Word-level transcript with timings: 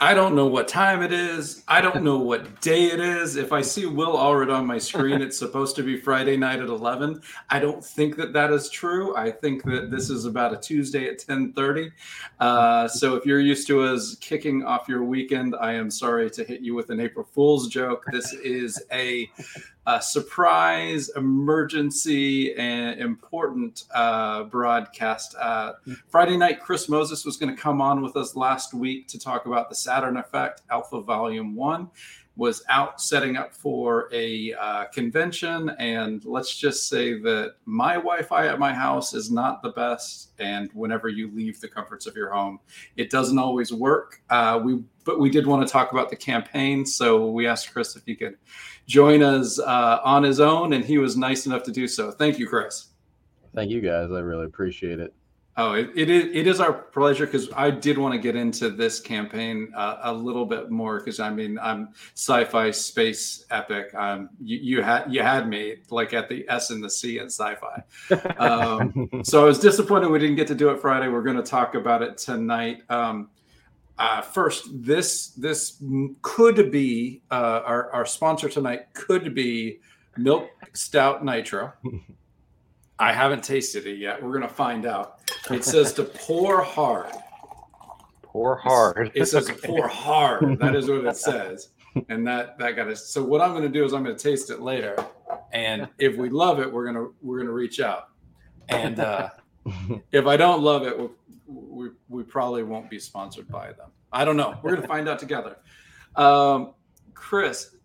I 0.00 0.14
don't 0.14 0.36
know 0.36 0.46
what 0.46 0.68
time 0.68 1.02
it 1.02 1.12
is. 1.12 1.64
I 1.66 1.80
don't 1.80 2.04
know 2.04 2.18
what 2.18 2.60
day 2.60 2.84
it 2.84 3.00
is. 3.00 3.34
If 3.34 3.52
I 3.52 3.62
see 3.62 3.84
Will 3.84 4.16
Allred 4.16 4.54
on 4.54 4.64
my 4.64 4.78
screen, 4.78 5.20
it's 5.20 5.36
supposed 5.36 5.74
to 5.74 5.82
be 5.82 5.96
Friday 5.96 6.36
night 6.36 6.60
at 6.60 6.68
11. 6.68 7.20
I 7.50 7.58
don't 7.58 7.84
think 7.84 8.14
that 8.14 8.32
that 8.32 8.52
is 8.52 8.70
true. 8.70 9.16
I 9.16 9.32
think 9.32 9.64
that 9.64 9.90
this 9.90 10.08
is 10.08 10.24
about 10.24 10.52
a 10.52 10.56
Tuesday 10.56 11.08
at 11.08 11.18
10:30. 11.18 11.90
Uh, 12.38 12.86
so 12.86 13.16
if 13.16 13.26
you're 13.26 13.40
used 13.40 13.66
to 13.66 13.82
us 13.82 14.14
kicking 14.20 14.64
off 14.64 14.88
your 14.88 15.02
weekend, 15.02 15.56
I 15.60 15.72
am 15.72 15.90
sorry 15.90 16.30
to 16.30 16.44
hit 16.44 16.60
you 16.60 16.76
with 16.76 16.90
an 16.90 17.00
April 17.00 17.26
Fool's 17.34 17.66
joke. 17.66 18.04
This 18.12 18.32
is 18.34 18.80
a 18.92 19.28
a 19.88 20.02
surprise, 20.02 21.08
emergency, 21.16 22.54
and 22.56 23.00
important 23.00 23.84
uh, 23.94 24.44
broadcast. 24.44 25.34
Uh, 25.40 25.72
Friday 26.10 26.36
night, 26.36 26.60
Chris 26.60 26.90
Moses 26.90 27.24
was 27.24 27.38
going 27.38 27.56
to 27.56 27.60
come 27.60 27.80
on 27.80 28.02
with 28.02 28.14
us 28.14 28.36
last 28.36 28.74
week 28.74 29.08
to 29.08 29.18
talk 29.18 29.46
about 29.46 29.70
the 29.70 29.74
Saturn 29.88 30.18
Effect 30.18 30.60
Alpha 30.70 31.00
Volume 31.00 31.54
1. 31.54 31.88
Was 32.36 32.62
out 32.68 33.00
setting 33.00 33.36
up 33.36 33.52
for 33.52 34.08
a 34.12 34.52
uh, 34.54 34.84
convention, 34.92 35.70
and 35.80 36.24
let's 36.24 36.56
just 36.56 36.88
say 36.88 37.18
that 37.20 37.54
my 37.64 37.94
Wi 37.94 38.22
Fi 38.22 38.46
at 38.46 38.60
my 38.60 38.72
house 38.72 39.12
is 39.12 39.28
not 39.28 39.60
the 39.60 39.70
best. 39.70 40.34
And 40.38 40.70
whenever 40.72 41.08
you 41.08 41.34
leave 41.34 41.60
the 41.60 41.66
comforts 41.66 42.06
of 42.06 42.14
your 42.14 42.30
home, 42.30 42.60
it 42.96 43.10
doesn't 43.10 43.38
always 43.38 43.72
work. 43.72 44.20
Uh, 44.30 44.60
we 44.62 44.84
but 45.04 45.18
we 45.18 45.30
did 45.30 45.46
want 45.48 45.66
to 45.66 45.72
talk 45.72 45.90
about 45.90 46.10
the 46.10 46.16
campaign, 46.16 46.84
so 46.86 47.28
we 47.28 47.48
asked 47.48 47.72
Chris 47.72 47.96
if 47.96 48.02
he 48.04 48.14
could 48.14 48.36
join 48.86 49.22
us 49.22 49.58
uh, 49.58 50.00
on 50.04 50.22
his 50.22 50.38
own, 50.38 50.74
and 50.74 50.84
he 50.84 50.98
was 50.98 51.16
nice 51.16 51.46
enough 51.46 51.62
to 51.64 51.72
do 51.72 51.88
so. 51.88 52.12
Thank 52.12 52.38
you, 52.38 52.46
Chris. 52.46 52.88
Thank 53.52 53.70
you, 53.70 53.80
guys. 53.80 54.12
I 54.12 54.20
really 54.20 54.44
appreciate 54.44 55.00
it. 55.00 55.12
Oh, 55.58 55.72
it, 55.72 55.90
it 55.96 56.08
is 56.08 56.24
it 56.32 56.46
is 56.46 56.60
our 56.60 56.72
pleasure 56.72 57.26
because 57.26 57.48
I 57.52 57.70
did 57.70 57.98
want 57.98 58.14
to 58.14 58.18
get 58.18 58.36
into 58.36 58.70
this 58.70 59.00
campaign 59.00 59.72
uh, 59.74 59.98
a 60.02 60.12
little 60.12 60.46
bit 60.46 60.70
more 60.70 61.00
because 61.00 61.18
I 61.18 61.30
mean 61.30 61.58
I'm 61.58 61.88
sci-fi 62.14 62.70
space 62.70 63.44
epic. 63.50 63.92
Um, 63.92 64.30
you, 64.40 64.58
you 64.58 64.82
had 64.82 65.12
you 65.12 65.20
had 65.20 65.48
me 65.48 65.78
like 65.90 66.14
at 66.14 66.28
the 66.28 66.48
S 66.48 66.70
and 66.70 66.82
the 66.82 66.88
C 66.88 67.18
in 67.18 67.26
sci-fi. 67.26 67.82
Um, 68.38 69.10
so 69.24 69.42
I 69.42 69.44
was 69.46 69.58
disappointed 69.58 70.10
we 70.10 70.20
didn't 70.20 70.36
get 70.36 70.46
to 70.46 70.54
do 70.54 70.70
it 70.70 70.80
Friday. 70.80 71.08
We're 71.08 71.22
going 71.22 71.36
to 71.36 71.42
talk 71.42 71.74
about 71.74 72.02
it 72.02 72.16
tonight. 72.16 72.82
Um, 72.88 73.30
uh, 73.98 74.20
first, 74.20 74.68
this 74.72 75.30
this 75.30 75.82
could 76.22 76.70
be 76.70 77.22
uh, 77.32 77.62
our 77.64 77.90
our 77.90 78.06
sponsor 78.06 78.48
tonight. 78.48 78.94
Could 78.94 79.34
be 79.34 79.80
Milk 80.16 80.48
Stout 80.72 81.24
Nitro. 81.24 81.72
I 82.98 83.12
haven't 83.12 83.44
tasted 83.44 83.86
it 83.86 83.98
yet. 83.98 84.22
We're 84.22 84.32
gonna 84.32 84.48
find 84.48 84.84
out. 84.84 85.20
It 85.50 85.64
says 85.64 85.92
to 85.94 86.04
pour 86.04 86.62
hard. 86.62 87.12
Pour 88.22 88.56
hard. 88.56 89.12
It 89.14 89.26
says 89.26 89.48
okay. 89.48 89.66
pour 89.66 89.86
hard. 89.88 90.58
That 90.58 90.74
is 90.74 90.88
what 90.88 91.04
it 91.04 91.16
says, 91.16 91.70
and 92.08 92.26
that 92.26 92.58
that 92.58 92.72
got 92.72 92.88
us. 92.88 93.06
So 93.06 93.22
what 93.22 93.40
I'm 93.40 93.54
gonna 93.54 93.68
do 93.68 93.84
is 93.84 93.92
I'm 93.92 94.02
gonna 94.02 94.18
taste 94.18 94.50
it 94.50 94.60
later, 94.60 94.96
and 95.52 95.88
if 95.98 96.16
we 96.16 96.28
love 96.28 96.58
it, 96.58 96.72
we're 96.72 96.86
gonna 96.86 97.08
we're 97.22 97.38
gonna 97.38 97.52
reach 97.52 97.80
out, 97.80 98.08
and 98.68 98.98
uh, 98.98 99.30
if 100.12 100.26
I 100.26 100.36
don't 100.36 100.62
love 100.62 100.84
it, 100.84 100.98
we'll, 100.98 101.12
we 101.46 101.90
we 102.08 102.24
probably 102.24 102.64
won't 102.64 102.90
be 102.90 102.98
sponsored 102.98 103.48
by 103.48 103.68
them. 103.68 103.90
I 104.12 104.24
don't 104.24 104.36
know. 104.36 104.58
We're 104.62 104.74
gonna 104.74 104.88
find 104.88 105.08
out 105.08 105.20
together. 105.20 105.58
Um, 106.16 106.74
Chris, 107.14 107.76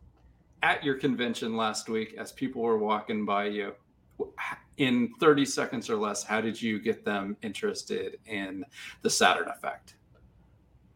at 0.63 0.83
your 0.83 0.95
convention 0.95 1.55
last 1.55 1.87
week, 1.87 2.15
as 2.17 2.31
people 2.31 2.63
were 2.63 2.79
walking 2.79 3.25
by 3.25 3.45
you 3.45 3.73
in 4.77 5.13
30 5.19 5.45
seconds 5.45 5.89
or 5.89 5.95
less, 5.95 6.23
how 6.23 6.41
did 6.41 6.61
you 6.61 6.79
get 6.79 7.05
them 7.05 7.37
interested 7.41 8.17
in 8.25 8.65
the 9.01 9.09
Saturn 9.09 9.47
effect? 9.49 9.95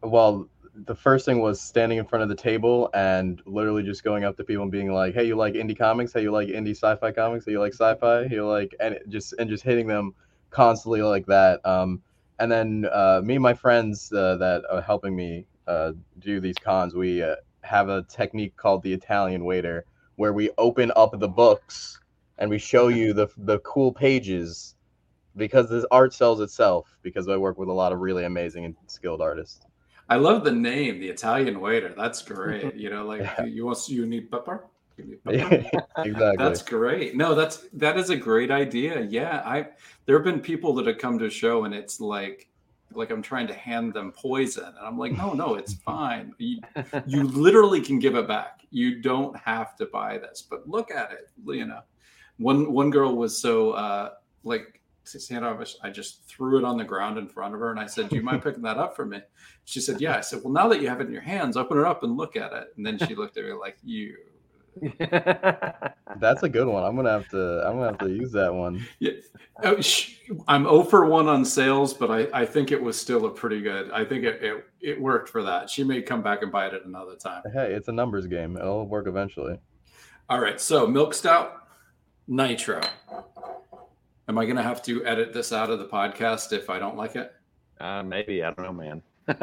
Well, 0.02 0.48
the 0.86 0.94
first 0.94 1.24
thing 1.24 1.40
was 1.40 1.60
standing 1.60 1.98
in 1.98 2.04
front 2.04 2.22
of 2.22 2.28
the 2.28 2.34
table 2.34 2.90
and 2.94 3.42
literally 3.46 3.82
just 3.82 4.04
going 4.04 4.24
up 4.24 4.36
to 4.36 4.44
people 4.44 4.62
and 4.62 4.70
being 4.70 4.92
like, 4.92 5.14
"Hey, 5.14 5.24
you 5.24 5.36
like 5.36 5.54
indie 5.54 5.76
comics? 5.76 6.12
Hey, 6.12 6.22
you 6.22 6.30
like 6.30 6.48
indie 6.48 6.70
sci-fi 6.70 7.10
comics? 7.10 7.46
Hey, 7.46 7.52
you 7.52 7.60
like 7.60 7.72
sci-fi? 7.72 8.22
You 8.24 8.46
like 8.46 8.74
and 8.78 8.98
just 9.08 9.34
and 9.38 9.50
just 9.50 9.64
hitting 9.64 9.86
them 9.86 10.14
constantly 10.50 11.02
like 11.02 11.26
that." 11.26 11.64
Um, 11.66 12.02
and 12.38 12.50
then 12.50 12.86
uh, 12.92 13.20
me 13.24 13.34
and 13.34 13.42
my 13.42 13.54
friends 13.54 14.12
uh, 14.12 14.36
that 14.36 14.62
are 14.70 14.80
helping 14.80 15.16
me 15.16 15.46
uh, 15.66 15.92
do 16.20 16.40
these 16.40 16.56
cons, 16.56 16.94
we 16.94 17.22
uh, 17.22 17.36
have 17.62 17.88
a 17.88 18.02
technique 18.04 18.56
called 18.56 18.82
the 18.82 18.92
Italian 18.92 19.44
waiter, 19.44 19.84
where 20.16 20.32
we 20.32 20.50
open 20.58 20.92
up 20.94 21.18
the 21.18 21.28
books 21.28 21.98
and 22.38 22.50
we 22.50 22.58
show 22.58 22.88
you 22.88 23.12
the 23.12 23.28
the 23.38 23.58
cool 23.60 23.92
pages 23.92 24.74
because 25.36 25.68
this 25.68 25.84
art 25.90 26.12
sells 26.12 26.40
itself 26.40 26.96
because 27.02 27.28
I 27.28 27.36
work 27.36 27.58
with 27.58 27.68
a 27.68 27.72
lot 27.72 27.92
of 27.92 28.00
really 28.00 28.24
amazing 28.24 28.64
and 28.64 28.74
skilled 28.86 29.20
artists. 29.20 29.60
I 30.08 30.16
love 30.16 30.42
the 30.42 30.52
name, 30.52 31.00
the 31.00 31.08
Italian 31.08 31.60
waiter. 31.60 31.94
That's 31.96 32.22
great. 32.22 32.74
You 32.76 32.90
know, 32.90 33.04
like 33.04 33.20
yeah. 33.20 33.44
you 33.44 33.66
want 33.66 33.88
you 33.88 34.06
need 34.06 34.30
pepper? 34.30 34.64
exactly. 34.98 36.34
That's 36.36 36.62
great. 36.62 37.14
No, 37.14 37.34
that's 37.34 37.68
that 37.74 37.96
is 37.96 38.10
a 38.10 38.16
great 38.16 38.50
idea. 38.50 39.02
Yeah, 39.02 39.42
I 39.44 39.68
there 40.06 40.16
have 40.16 40.24
been 40.24 40.40
people 40.40 40.74
that 40.74 40.86
have 40.86 40.98
come 40.98 41.18
to 41.18 41.26
a 41.26 41.30
show 41.30 41.64
and 41.64 41.74
it's 41.74 42.00
like 42.00 42.48
like 42.92 43.10
I'm 43.10 43.22
trying 43.22 43.46
to 43.48 43.54
hand 43.54 43.92
them 43.92 44.12
poison, 44.12 44.64
and 44.64 44.86
I'm 44.86 44.98
like, 44.98 45.12
no, 45.12 45.32
no, 45.32 45.54
it's 45.54 45.74
fine. 45.84 46.32
You, 46.38 46.60
you 47.06 47.24
literally 47.24 47.80
can 47.80 47.98
give 47.98 48.14
it 48.14 48.26
back. 48.26 48.60
You 48.70 49.00
don't 49.00 49.36
have 49.36 49.76
to 49.76 49.86
buy 49.86 50.18
this. 50.18 50.42
But 50.48 50.68
look 50.68 50.90
at 50.90 51.12
it. 51.12 51.30
You 51.46 51.66
know, 51.66 51.80
one 52.38 52.72
one 52.72 52.90
girl 52.90 53.16
was 53.16 53.40
so 53.40 53.72
uh, 53.72 54.10
like 54.42 54.78
I 55.82 55.90
just 55.90 56.24
threw 56.26 56.58
it 56.58 56.64
on 56.64 56.76
the 56.76 56.84
ground 56.84 57.18
in 57.18 57.28
front 57.28 57.54
of 57.54 57.60
her 57.60 57.70
and 57.70 57.80
I 57.80 57.86
said, 57.86 58.10
Do 58.10 58.16
you 58.16 58.22
mind 58.22 58.42
picking 58.42 58.62
that 58.62 58.76
up 58.76 58.94
for 58.94 59.06
me? 59.06 59.20
She 59.64 59.80
said, 59.80 60.00
Yeah. 60.00 60.16
I 60.16 60.20
said, 60.20 60.40
Well, 60.44 60.52
now 60.52 60.68
that 60.68 60.82
you 60.82 60.88
have 60.88 61.00
it 61.00 61.06
in 61.06 61.12
your 61.12 61.22
hands, 61.22 61.56
open 61.56 61.78
it 61.78 61.84
up 61.84 62.02
and 62.02 62.16
look 62.16 62.36
at 62.36 62.52
it. 62.52 62.74
And 62.76 62.84
then 62.84 62.98
she 62.98 63.14
looked 63.14 63.36
at 63.36 63.44
me 63.44 63.52
like, 63.52 63.78
You. 63.82 64.16
That's 64.98 66.42
a 66.42 66.48
good 66.48 66.66
one. 66.66 66.84
I'm 66.84 66.94
gonna 66.94 67.10
have 67.10 67.28
to. 67.30 67.66
I'm 67.66 67.76
gonna 67.76 67.86
have 67.86 67.98
to 67.98 68.10
use 68.10 68.30
that 68.32 68.52
one. 68.52 68.86
Yeah, 69.00 69.12
oh, 69.64 69.80
I'm 70.46 70.64
0 70.64 70.84
for 70.84 71.06
one 71.06 71.26
on 71.26 71.44
sales, 71.44 71.92
but 71.92 72.10
I, 72.12 72.42
I 72.42 72.46
think 72.46 72.70
it 72.70 72.80
was 72.80 73.00
still 73.00 73.26
a 73.26 73.30
pretty 73.30 73.60
good. 73.60 73.90
I 73.90 74.04
think 74.04 74.22
it, 74.24 74.42
it 74.42 74.64
it 74.80 75.00
worked 75.00 75.30
for 75.30 75.42
that. 75.42 75.68
She 75.68 75.82
may 75.82 76.00
come 76.00 76.22
back 76.22 76.42
and 76.42 76.52
buy 76.52 76.66
it 76.66 76.74
at 76.74 76.84
another 76.84 77.16
time. 77.16 77.42
Hey, 77.52 77.72
it's 77.72 77.88
a 77.88 77.92
numbers 77.92 78.26
game. 78.26 78.56
It'll 78.56 78.86
work 78.86 79.08
eventually. 79.08 79.58
All 80.28 80.40
right. 80.40 80.60
So 80.60 80.86
milk 80.86 81.12
stout, 81.12 81.67
nitro. 82.28 82.80
Am 84.28 84.38
I 84.38 84.44
going 84.44 84.56
to 84.56 84.62
have 84.62 84.82
to 84.84 85.04
edit 85.04 85.32
this 85.32 85.52
out 85.52 85.70
of 85.70 85.78
the 85.78 85.86
podcast 85.86 86.52
if 86.52 86.70
I 86.70 86.78
don't 86.78 86.96
like 86.96 87.16
it? 87.16 87.32
Uh, 87.80 88.02
maybe. 88.02 88.44
I 88.44 88.52
don't 88.52 88.64
know, 88.64 88.72
man. 88.72 89.02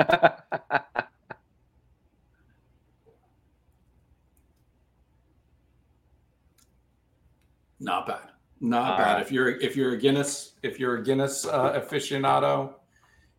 Not 7.79 8.07
bad. 8.07 8.19
Not 8.61 8.91
All 8.91 8.97
bad. 8.97 9.13
Right. 9.13 9.21
If 9.21 9.31
you're 9.31 9.59
if 9.59 9.75
you're 9.75 9.93
a 9.93 9.97
Guinness 9.97 10.53
if 10.63 10.79
you're 10.79 10.97
a 10.97 11.03
Guinness 11.03 11.45
uh, 11.45 11.79
aficionado, 11.79 12.73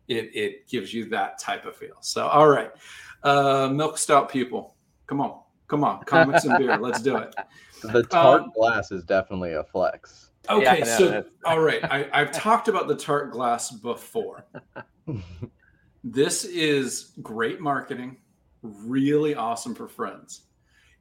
it 0.07 0.29
it 0.33 0.67
gives 0.67 0.93
you 0.93 1.05
that 1.09 1.39
type 1.39 1.65
of 1.65 1.75
feel. 1.75 1.97
So 2.01 2.27
all 2.27 2.47
right, 2.47 2.71
uh, 3.23 3.67
milk 3.69 3.97
stout 3.97 4.29
people, 4.29 4.75
come 5.07 5.19
on, 5.19 5.39
come 5.67 5.83
on, 5.83 6.03
comics 6.03 6.45
and 6.45 6.57
beer, 6.57 6.77
let's 6.77 7.01
do 7.01 7.17
it. 7.17 7.33
The 7.83 8.01
tart 8.01 8.41
um, 8.41 8.51
glass 8.55 8.91
is 8.91 9.03
definitely 9.03 9.53
a 9.53 9.63
flex. 9.63 10.31
Okay, 10.49 10.79
yeah, 10.79 10.97
so 10.97 11.25
all 11.45 11.59
right, 11.59 11.83
I, 11.83 12.09
I've 12.11 12.31
talked 12.31 12.67
about 12.67 12.87
the 12.87 12.95
tart 12.95 13.31
glass 13.31 13.69
before. 13.69 14.45
this 16.03 16.43
is 16.43 17.11
great 17.21 17.61
marketing, 17.61 18.17
really 18.63 19.35
awesome 19.35 19.75
for 19.75 19.87
friends. 19.87 20.41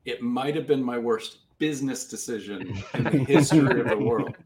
It 0.04 0.20
might 0.20 0.54
have 0.54 0.66
been 0.66 0.82
my 0.82 0.98
worst 0.98 1.38
business 1.56 2.06
decision 2.06 2.82
in 2.92 3.04
the 3.04 3.10
history 3.10 3.80
of 3.80 3.88
the 3.88 3.96
world 3.96 4.36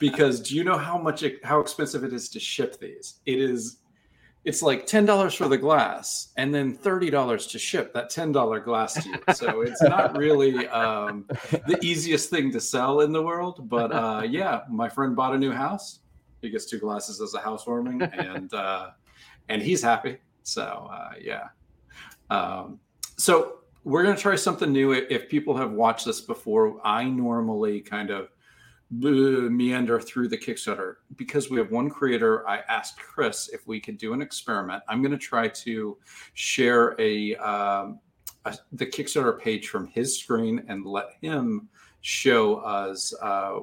because 0.00 0.40
do 0.40 0.56
you 0.56 0.64
know 0.64 0.76
how 0.76 0.98
much 0.98 1.22
it, 1.22 1.44
how 1.44 1.60
expensive 1.60 2.02
it 2.02 2.12
is 2.12 2.28
to 2.30 2.40
ship 2.40 2.80
these? 2.80 3.20
It 3.26 3.38
is 3.38 3.78
it's 4.46 4.62
like 4.62 4.86
ten 4.86 5.04
dollars 5.04 5.34
for 5.34 5.48
the 5.48 5.58
glass 5.58 6.28
and 6.36 6.54
then 6.54 6.72
thirty 6.72 7.10
dollars 7.10 7.48
to 7.48 7.58
ship 7.58 7.92
that 7.92 8.08
ten 8.08 8.30
dollar 8.30 8.60
glass 8.60 8.94
to 8.94 9.08
you. 9.08 9.34
So 9.34 9.62
it's 9.62 9.82
not 9.82 10.16
really 10.16 10.68
um, 10.68 11.26
the 11.50 11.78
easiest 11.82 12.30
thing 12.30 12.52
to 12.52 12.60
sell 12.60 13.00
in 13.00 13.12
the 13.12 13.20
world. 13.20 13.68
But 13.68 13.92
uh, 13.92 14.22
yeah, 14.24 14.60
my 14.70 14.88
friend 14.88 15.16
bought 15.16 15.34
a 15.34 15.38
new 15.38 15.50
house. 15.50 15.98
He 16.42 16.48
gets 16.48 16.64
two 16.64 16.78
glasses 16.78 17.20
as 17.20 17.34
a 17.34 17.40
housewarming, 17.40 18.02
and 18.02 18.54
uh, 18.54 18.90
and 19.48 19.60
he's 19.60 19.82
happy. 19.82 20.18
So 20.44 20.88
uh, 20.92 21.14
yeah. 21.20 21.48
Um, 22.30 22.78
so 23.16 23.58
we're 23.82 24.04
gonna 24.04 24.16
try 24.16 24.36
something 24.36 24.72
new. 24.72 24.92
If 24.92 25.28
people 25.28 25.56
have 25.56 25.72
watched 25.72 26.06
this 26.06 26.20
before, 26.20 26.80
I 26.84 27.02
normally 27.02 27.80
kind 27.80 28.10
of 28.10 28.28
meander 28.90 30.00
through 30.00 30.28
the 30.28 30.38
Kickstarter. 30.38 30.96
Because 31.16 31.50
we 31.50 31.58
have 31.58 31.70
one 31.70 31.90
creator, 31.90 32.48
I 32.48 32.58
asked 32.68 32.98
Chris 32.98 33.48
if 33.48 33.66
we 33.66 33.80
could 33.80 33.98
do 33.98 34.12
an 34.12 34.22
experiment. 34.22 34.82
I'm 34.88 35.02
going 35.02 35.12
to 35.12 35.18
try 35.18 35.48
to 35.48 35.96
share 36.34 36.94
a, 37.00 37.34
um, 37.36 37.98
a, 38.44 38.56
the 38.72 38.86
Kickstarter 38.86 39.38
page 39.38 39.68
from 39.68 39.86
his 39.88 40.18
screen 40.18 40.64
and 40.68 40.84
let 40.86 41.10
him 41.20 41.68
show 42.00 42.56
us 42.56 43.12
uh, 43.20 43.60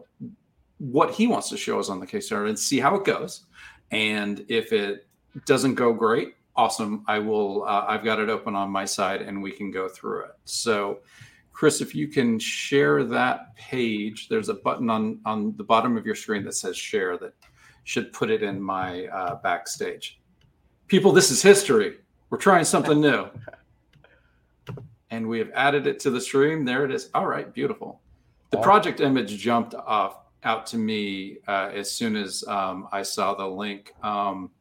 what 0.79 1.11
he 1.11 1.27
wants 1.27 1.49
to 1.49 1.57
show 1.57 1.79
us 1.79 1.89
on 1.89 1.99
the 1.99 2.07
Kickstarter 2.07 2.49
and 2.49 2.59
see 2.59 2.79
how 2.79 2.95
it 2.95 3.05
goes. 3.05 3.45
And 3.91 4.45
if 4.49 4.73
it 4.73 5.07
doesn't 5.45 5.75
go 5.75 5.93
great, 5.93 6.35
awesome. 6.55 7.03
I 7.07 7.19
will. 7.19 7.63
Uh, 7.63 7.85
I've 7.87 8.03
got 8.03 8.19
it 8.19 8.29
open 8.29 8.55
on 8.55 8.69
my 8.69 8.85
side, 8.85 9.21
and 9.21 9.41
we 9.41 9.51
can 9.51 9.71
go 9.71 9.87
through 9.87 10.25
it. 10.25 10.31
So 10.45 10.99
Chris, 11.53 11.79
if 11.81 11.95
you 11.95 12.07
can 12.07 12.39
share 12.39 13.03
that 13.03 13.55
page, 13.55 14.27
there's 14.27 14.49
a 14.49 14.55
button 14.55 14.89
on 14.89 15.19
on 15.25 15.55
the 15.55 15.63
bottom 15.63 15.95
of 15.95 16.05
your 16.05 16.15
screen 16.15 16.43
that 16.43 16.55
says 16.55 16.75
share 16.75 17.17
that 17.19 17.33
should 17.83 18.11
put 18.11 18.29
it 18.29 18.43
in 18.43 18.61
my 18.61 19.05
uh, 19.07 19.35
backstage. 19.35 20.19
People, 20.87 21.11
this 21.11 21.31
is 21.31 21.41
history. 21.41 21.97
We're 22.29 22.37
trying 22.37 22.65
something 22.65 22.99
new. 22.99 23.27
And 25.11 25.27
we 25.27 25.37
have 25.39 25.51
added 25.53 25.85
it 25.85 25.99
to 26.01 26.09
the 26.09 26.19
stream. 26.19 26.65
There 26.65 26.85
it 26.85 26.91
is. 26.91 27.09
All 27.13 27.27
right, 27.27 27.53
beautiful. 27.53 28.01
The 28.49 28.57
project 28.57 28.99
image 28.99 29.37
jumped 29.37 29.75
off 29.75 30.17
out 30.43 30.65
to 30.67 30.77
me 30.77 31.37
uh, 31.47 31.69
as 31.73 31.91
soon 31.91 32.15
as 32.15 32.43
um, 32.47 32.87
I 32.91 33.03
saw 33.03 33.33
the 33.33 33.47
link. 33.47 33.93
Um, 34.03 34.51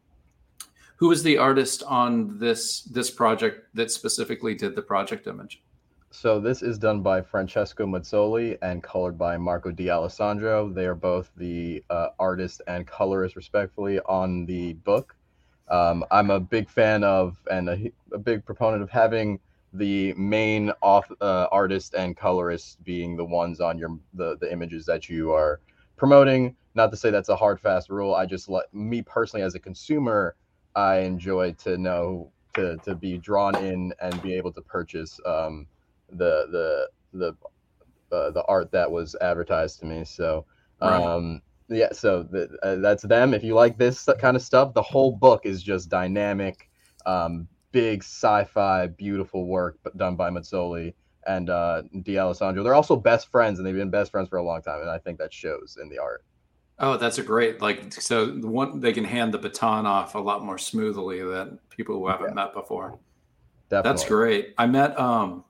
who 0.96 1.08
was 1.08 1.22
the 1.22 1.38
artist 1.38 1.82
on 1.84 2.38
this 2.38 2.82
this 2.82 3.10
project 3.10 3.74
that 3.74 3.90
specifically 3.90 4.54
did 4.54 4.76
the 4.76 4.82
project 4.82 5.26
image? 5.26 5.62
So 6.14 6.38
this 6.38 6.62
is 6.62 6.78
done 6.78 7.00
by 7.00 7.22
Francesco 7.22 7.86
Mazzoli 7.86 8.58
and 8.60 8.82
colored 8.82 9.16
by 9.16 9.38
Marco 9.38 9.70
D'Alessandro. 9.70 10.68
They 10.68 10.84
are 10.84 10.94
both 10.94 11.32
the 11.38 11.82
uh, 11.88 12.08
artist 12.18 12.60
and 12.66 12.86
colorist, 12.86 13.34
respectfully, 13.34 13.98
on 14.00 14.44
the 14.44 14.74
book. 14.74 15.16
Um, 15.68 16.04
I'm 16.10 16.28
a 16.28 16.38
big 16.38 16.68
fan 16.68 17.02
of 17.02 17.38
and 17.50 17.70
a, 17.70 17.90
a, 18.12 18.18
big 18.18 18.44
proponent 18.44 18.82
of 18.82 18.90
having 18.90 19.40
the 19.72 20.12
main 20.12 20.70
off, 20.82 21.10
uh, 21.22 21.46
artist 21.50 21.94
and 21.94 22.14
colorist 22.14 22.84
being 22.84 23.16
the 23.16 23.24
ones 23.24 23.58
on 23.62 23.78
your 23.78 23.98
the, 24.12 24.36
the 24.36 24.52
images 24.52 24.84
that 24.84 25.08
you 25.08 25.32
are 25.32 25.60
promoting. 25.96 26.54
Not 26.74 26.90
to 26.90 26.96
say 26.98 27.10
that's 27.10 27.30
a 27.30 27.36
hard 27.36 27.58
fast 27.58 27.88
rule. 27.88 28.14
I 28.14 28.26
just 28.26 28.50
let 28.50 28.72
me 28.74 29.00
personally 29.00 29.44
as 29.44 29.54
a 29.54 29.60
consumer, 29.60 30.36
I 30.76 30.98
enjoy 30.98 31.52
to 31.64 31.78
know 31.78 32.30
to 32.52 32.76
to 32.84 32.94
be 32.94 33.16
drawn 33.16 33.56
in 33.56 33.94
and 33.98 34.20
be 34.20 34.34
able 34.34 34.52
to 34.52 34.60
purchase. 34.60 35.18
Um, 35.24 35.66
the 36.12 36.46
the 36.50 36.88
the 37.12 38.16
uh, 38.16 38.30
the 38.30 38.44
art 38.46 38.70
that 38.72 38.90
was 38.90 39.16
advertised 39.20 39.80
to 39.80 39.86
me. 39.86 40.04
So 40.04 40.44
um, 40.80 41.40
right. 41.68 41.78
yeah, 41.78 41.92
so 41.92 42.22
the, 42.22 42.56
uh, 42.62 42.76
that's 42.76 43.02
them. 43.02 43.34
If 43.34 43.42
you 43.42 43.54
like 43.54 43.78
this 43.78 44.08
kind 44.18 44.36
of 44.36 44.42
stuff, 44.42 44.74
the 44.74 44.82
whole 44.82 45.12
book 45.12 45.46
is 45.46 45.62
just 45.62 45.88
dynamic, 45.88 46.68
um, 47.06 47.48
big 47.70 48.02
sci-fi, 48.02 48.88
beautiful 48.88 49.46
work 49.46 49.78
done 49.96 50.16
by 50.16 50.30
Mazzoli 50.30 50.94
and 51.26 51.50
uh, 51.50 51.82
D'Alessandro. 52.02 52.62
They're 52.62 52.74
also 52.74 52.96
best 52.96 53.30
friends, 53.30 53.58
and 53.58 53.66
they've 53.66 53.74
been 53.74 53.90
best 53.90 54.10
friends 54.10 54.28
for 54.28 54.38
a 54.38 54.42
long 54.42 54.62
time, 54.62 54.80
and 54.80 54.90
I 54.90 54.98
think 54.98 55.18
that 55.18 55.32
shows 55.32 55.78
in 55.80 55.88
the 55.88 55.98
art. 55.98 56.24
Oh, 56.78 56.96
that's 56.96 57.18
a 57.18 57.22
great 57.22 57.60
like 57.60 57.92
so 57.92 58.26
the 58.26 58.48
one 58.48 58.80
they 58.80 58.92
can 58.92 59.04
hand 59.04 59.32
the 59.32 59.38
baton 59.38 59.86
off 59.86 60.14
a 60.16 60.18
lot 60.18 60.44
more 60.44 60.58
smoothly 60.58 61.22
than 61.22 61.58
people 61.70 61.96
who 61.96 62.08
haven't 62.08 62.30
yeah. 62.30 62.34
met 62.34 62.54
before. 62.54 62.98
Definitely. 63.68 63.90
That's 63.90 64.08
great. 64.08 64.54
I 64.58 64.66
met 64.66 64.98
um 64.98 65.44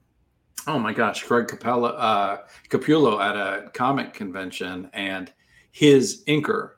oh 0.66 0.78
my 0.78 0.92
gosh, 0.92 1.24
Greg 1.24 1.48
Capella, 1.48 1.90
uh, 1.90 2.38
Capullo 2.68 3.20
at 3.20 3.36
a 3.36 3.70
comic 3.70 4.14
convention, 4.14 4.90
and 4.92 5.32
his 5.70 6.22
inker 6.26 6.72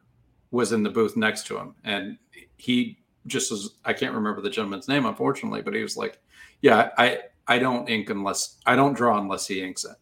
was 0.50 0.72
in 0.72 0.82
the 0.82 0.90
booth 0.90 1.16
next 1.16 1.46
to 1.48 1.58
him, 1.58 1.74
and 1.84 2.18
he 2.56 2.98
just 3.26 3.50
was 3.50 3.76
I 3.84 3.92
can't 3.92 4.14
remember 4.14 4.40
the 4.40 4.50
gentleman's 4.50 4.88
name, 4.88 5.06
unfortunately, 5.06 5.62
but 5.62 5.74
he 5.74 5.82
was 5.82 5.96
like, 5.96 6.18
"Yeah, 6.60 6.90
I 6.98 7.20
I 7.46 7.58
don't 7.58 7.88
ink 7.88 8.10
unless 8.10 8.58
I 8.66 8.76
don't 8.76 8.94
draw 8.94 9.18
unless 9.18 9.46
he 9.46 9.62
inks 9.62 9.84
it," 9.84 9.96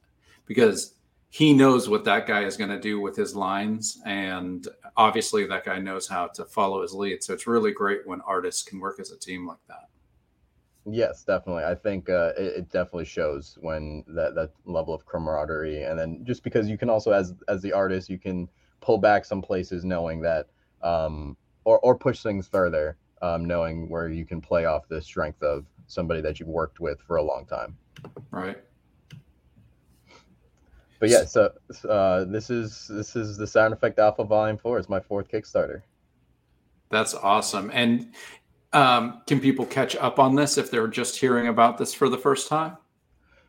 because 0.47 0.95
he 1.31 1.55
knows 1.55 1.88
what 1.88 2.05
that 2.05 2.26
guy 2.26 2.45
is 2.45 2.59
going 2.59 2.71
to 2.71 2.79
do 2.79 3.00
with 3.00 3.17
his 3.17 3.35
lines, 3.35 4.00
and 4.05 4.69
obviously 4.97 5.47
that 5.47 5.64
guy 5.64 5.79
knows 5.79 6.07
how 6.07 6.26
to 6.26 6.45
follow 6.45 6.83
his 6.83 6.93
lead. 6.93 7.25
So 7.25 7.33
it's 7.33 7.47
really 7.47 7.73
great 7.73 8.07
when 8.07 8.21
artists 8.23 8.62
can 8.62 8.79
work 8.79 9.00
as 9.00 9.11
a 9.12 9.19
team 9.19 9.47
like 9.47 9.64
that. 9.69 9.88
Yes, 10.84 11.22
definitely. 11.22 11.64
I 11.64 11.74
think 11.74 12.10
uh, 12.10 12.32
it, 12.36 12.56
it, 12.56 12.68
definitely 12.70 13.04
shows 13.04 13.56
when 13.60 14.04
that 14.08 14.34
that 14.34 14.50
level 14.64 14.92
of 14.92 15.06
camaraderie, 15.06 15.84
and 15.84 15.96
then 15.96 16.24
just 16.24 16.42
because 16.42 16.68
you 16.68 16.76
can 16.76 16.90
also, 16.90 17.12
as 17.12 17.34
as 17.46 17.62
the 17.62 17.72
artist, 17.72 18.10
you 18.10 18.18
can 18.18 18.48
pull 18.80 18.98
back 18.98 19.24
some 19.24 19.40
places, 19.40 19.84
knowing 19.84 20.20
that, 20.22 20.48
um, 20.82 21.36
or 21.64 21.78
or 21.80 21.96
push 21.96 22.20
things 22.22 22.48
further, 22.48 22.96
um, 23.22 23.44
knowing 23.44 23.88
where 23.88 24.08
you 24.08 24.24
can 24.24 24.40
play 24.40 24.64
off 24.64 24.88
the 24.88 25.00
strength 25.00 25.40
of 25.42 25.66
somebody 25.86 26.20
that 26.20 26.40
you've 26.40 26.48
worked 26.48 26.80
with 26.80 27.00
for 27.00 27.16
a 27.16 27.22
long 27.22 27.46
time. 27.46 27.76
Right. 28.32 28.58
But 30.98 31.10
yeah, 31.10 31.24
so 31.24 31.52
uh, 31.88 32.24
this 32.24 32.50
is 32.50 32.88
this 32.88 33.14
is 33.14 33.36
the 33.36 33.46
Saturn 33.46 33.72
Effect 33.72 34.00
Alpha 34.00 34.24
Volume 34.24 34.58
Four. 34.58 34.78
It's 34.78 34.88
my 34.88 35.00
fourth 35.00 35.30
Kickstarter. 35.30 35.82
That's 36.90 37.14
awesome, 37.14 37.70
and 37.72 38.12
um, 38.73 39.23
can 39.26 39.41
people 39.41 39.67
catch 39.67 39.97
up 39.97 40.19
on 40.19 40.35
this 40.35 40.59
if 40.59 40.71
they're 40.71 40.88
just 40.88 41.19
hearing 41.19 41.49
about 41.49 41.79
this 41.79 41.93
for 41.93 42.09
the 42.09 42.19
first 42.19 42.49
time? 42.49 42.76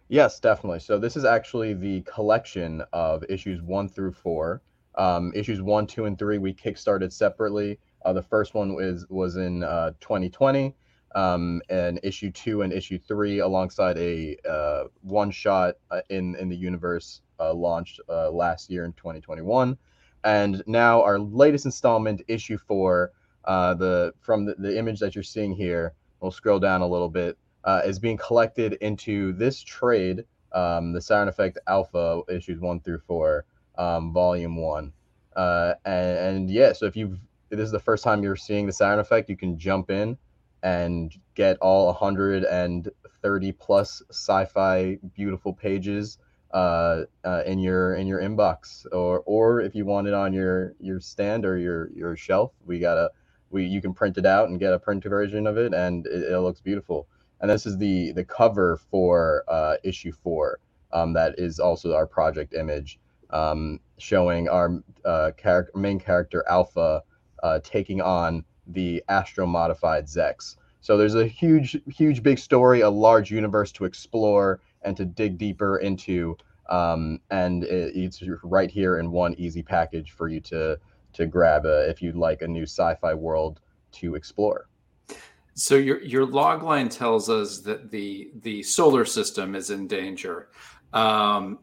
Yes, 0.09 0.39
definitely. 0.39 0.79
So 0.79 0.99
this 0.99 1.15
is 1.15 1.25
actually 1.25 1.73
the 1.73 2.01
collection 2.01 2.83
of 2.91 3.23
issues 3.29 3.61
one 3.61 3.87
through 3.87 4.13
four. 4.13 4.61
Um, 4.95 5.31
issues 5.33 5.61
one, 5.61 5.87
two, 5.87 6.05
and 6.05 6.19
three 6.19 6.37
we 6.37 6.53
kickstarted 6.53 7.11
separately. 7.11 7.79
Uh, 8.05 8.13
the 8.13 8.21
first 8.21 8.53
one 8.53 8.75
was 8.75 9.07
was 9.09 9.37
in 9.37 9.63
uh, 9.63 9.91
2020, 10.01 10.75
um, 11.15 11.61
and 11.69 11.99
issue 12.03 12.29
two 12.31 12.61
and 12.61 12.71
issue 12.71 12.99
three, 12.99 13.39
alongside 13.39 13.97
a 13.97 14.37
uh, 14.47 14.83
one 15.01 15.31
shot 15.31 15.75
uh, 15.89 16.01
in 16.09 16.35
in 16.35 16.49
the 16.49 16.55
universe, 16.55 17.21
uh, 17.39 17.53
launched 17.53 18.01
uh, 18.07 18.29
last 18.29 18.69
year 18.69 18.85
in 18.85 18.93
2021, 18.93 19.75
and 20.25 20.63
now 20.67 21.01
our 21.01 21.17
latest 21.17 21.65
installment, 21.65 22.21
issue 22.27 22.57
four, 22.57 23.13
the 23.45 24.13
from 24.19 24.45
the, 24.45 24.55
the 24.55 24.77
image 24.77 24.99
that 24.99 25.15
you're 25.15 25.23
seeing 25.23 25.53
here. 25.53 25.93
We'll 26.19 26.31
scroll 26.31 26.59
down 26.59 26.81
a 26.81 26.87
little 26.87 27.09
bit. 27.09 27.37
is 27.85 27.99
being 27.99 28.17
collected 28.17 28.73
into 28.73 29.33
this 29.33 29.61
trade, 29.61 30.23
um, 30.53 30.93
the 30.93 31.01
Saturn 31.01 31.27
Effect 31.27 31.57
Alpha 31.67 32.21
issues 32.29 32.59
one 32.59 32.79
through 32.79 32.99
four, 32.99 33.45
um, 33.77 34.13
volume 34.13 34.55
one. 34.55 34.93
and, 35.35 35.77
and 35.85 36.49
yeah, 36.49 36.73
so 36.73 36.85
if 36.85 36.95
you've 36.95 37.19
this 37.49 37.65
is 37.65 37.71
the 37.71 37.79
first 37.79 38.03
time 38.03 38.23
you're 38.23 38.35
seeing 38.35 38.65
the 38.65 38.73
Saturn 38.73 38.99
Effect, 38.99 39.29
you 39.29 39.37
can 39.37 39.57
jump 39.57 39.91
in 39.91 40.17
and 40.63 41.13
get 41.35 41.57
all 41.57 41.87
130 41.87 43.51
plus 43.53 44.01
sci-fi 44.09 44.97
beautiful 45.13 45.53
pages 45.53 46.17
uh, 46.53 47.03
uh, 47.25 47.43
in 47.45 47.59
your 47.59 47.95
in 47.95 48.07
your 48.07 48.21
inbox, 48.21 48.85
or 48.91 49.23
or 49.25 49.59
if 49.61 49.75
you 49.75 49.85
want 49.85 50.07
it 50.07 50.13
on 50.13 50.33
your 50.33 50.73
your 50.79 50.99
stand 50.99 51.45
or 51.45 51.57
your 51.57 51.89
your 51.93 52.15
shelf, 52.15 52.51
we 52.65 52.79
got 52.79 52.97
a 52.97 53.11
we 53.53 53.65
you 53.65 53.81
can 53.81 53.93
print 53.93 54.17
it 54.17 54.25
out 54.25 54.49
and 54.49 54.59
get 54.59 54.73
a 54.73 54.79
print 54.79 55.03
version 55.03 55.47
of 55.47 55.57
it, 55.57 55.73
and 55.73 56.05
it, 56.07 56.33
it 56.33 56.39
looks 56.39 56.59
beautiful. 56.59 57.07
And 57.39 57.49
this 57.49 57.65
is 57.65 57.77
the 57.77 58.11
the 58.11 58.25
cover 58.25 58.77
for 58.89 59.43
uh, 59.47 59.75
issue 59.83 60.11
four. 60.11 60.59
Um, 60.91 61.13
that 61.13 61.35
is 61.39 61.59
also 61.59 61.95
our 61.95 62.05
project 62.05 62.53
image, 62.53 62.99
um, 63.29 63.79
showing 63.97 64.47
our 64.49 64.83
uh, 65.05 65.31
character, 65.37 65.77
main 65.77 65.99
character 65.99 66.43
Alpha 66.47 67.03
uh, 67.41 67.59
taking 67.63 68.01
on 68.01 68.43
the 68.67 69.03
astro 69.09 69.45
modified 69.45 70.05
Zex. 70.05 70.55
So 70.81 70.97
there's 70.97 71.15
a 71.15 71.25
huge, 71.25 71.77
huge, 71.87 72.23
big 72.23 72.39
story, 72.39 72.81
a 72.81 72.89
large 72.89 73.31
universe 73.31 73.71
to 73.73 73.85
explore 73.85 74.59
and 74.81 74.97
to 74.97 75.05
dig 75.05 75.37
deeper 75.37 75.77
into. 75.77 76.37
Um, 76.69 77.19
and 77.29 77.63
it, 77.63 77.95
it's 77.95 78.21
right 78.43 78.69
here 78.71 78.99
in 78.99 79.11
one 79.11 79.33
easy 79.37 79.63
package 79.63 80.11
for 80.11 80.27
you 80.27 80.39
to 80.41 80.79
to 81.13 81.25
grab 81.25 81.65
uh, 81.65 81.83
if 81.87 82.01
you'd 82.01 82.15
like 82.15 82.41
a 82.41 82.47
new 82.47 82.63
sci-fi 82.63 83.13
world 83.13 83.61
to 83.93 84.15
explore. 84.15 84.67
So 85.55 85.75
your 85.75 86.01
your 86.01 86.25
log 86.25 86.63
line 86.63 86.89
tells 86.89 87.29
us 87.29 87.59
that 87.59 87.91
the 87.91 88.31
the 88.41 88.63
solar 88.63 89.05
system 89.05 89.55
is 89.55 89.69
in 89.69 89.87
danger. 89.87 90.49
Um, 90.93 91.59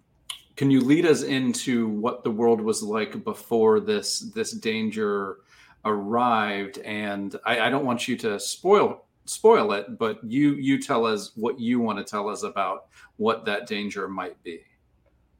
can 0.56 0.70
you 0.70 0.80
lead 0.80 1.06
us 1.06 1.22
into 1.22 1.88
what 1.88 2.22
the 2.22 2.30
world 2.30 2.60
was 2.60 2.82
like 2.82 3.24
before 3.24 3.80
this 3.80 4.20
this 4.20 4.52
danger 4.52 5.38
arrived 5.86 6.78
and 6.78 7.36
I, 7.46 7.60
I, 7.60 7.70
don't 7.70 7.86
want 7.86 8.06
you 8.06 8.14
to 8.18 8.38
spoil 8.38 9.06
spoil 9.24 9.72
it 9.72 9.96
but 9.96 10.22
you 10.22 10.52
you 10.56 10.78
tell 10.78 11.06
us 11.06 11.32
what 11.34 11.58
you 11.58 11.80
want 11.80 11.96
to 11.98 12.04
tell 12.04 12.28
us 12.28 12.42
about 12.42 12.88
what 13.16 13.46
that 13.46 13.66
danger 13.66 14.06
might 14.06 14.40
be 14.42 14.60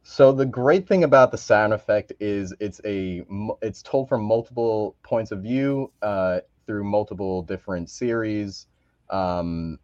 so 0.02 0.32
the 0.32 0.46
great 0.46 0.88
thing 0.88 1.04
about 1.04 1.30
the 1.30 1.38
Saturn 1.38 1.72
Effect 1.72 2.12
is 2.20 2.54
it's 2.60 2.80
a 2.84 3.22
it's 3.62 3.82
told 3.82 4.08
from 4.08 4.22
multiple 4.22 4.96
points 5.02 5.30
of 5.30 5.42
view 5.42 5.92
uh, 6.02 6.40
through 6.66 6.84
multiple 6.84 7.42
different 7.42 7.90
series 7.90 8.66
um, 9.10 9.78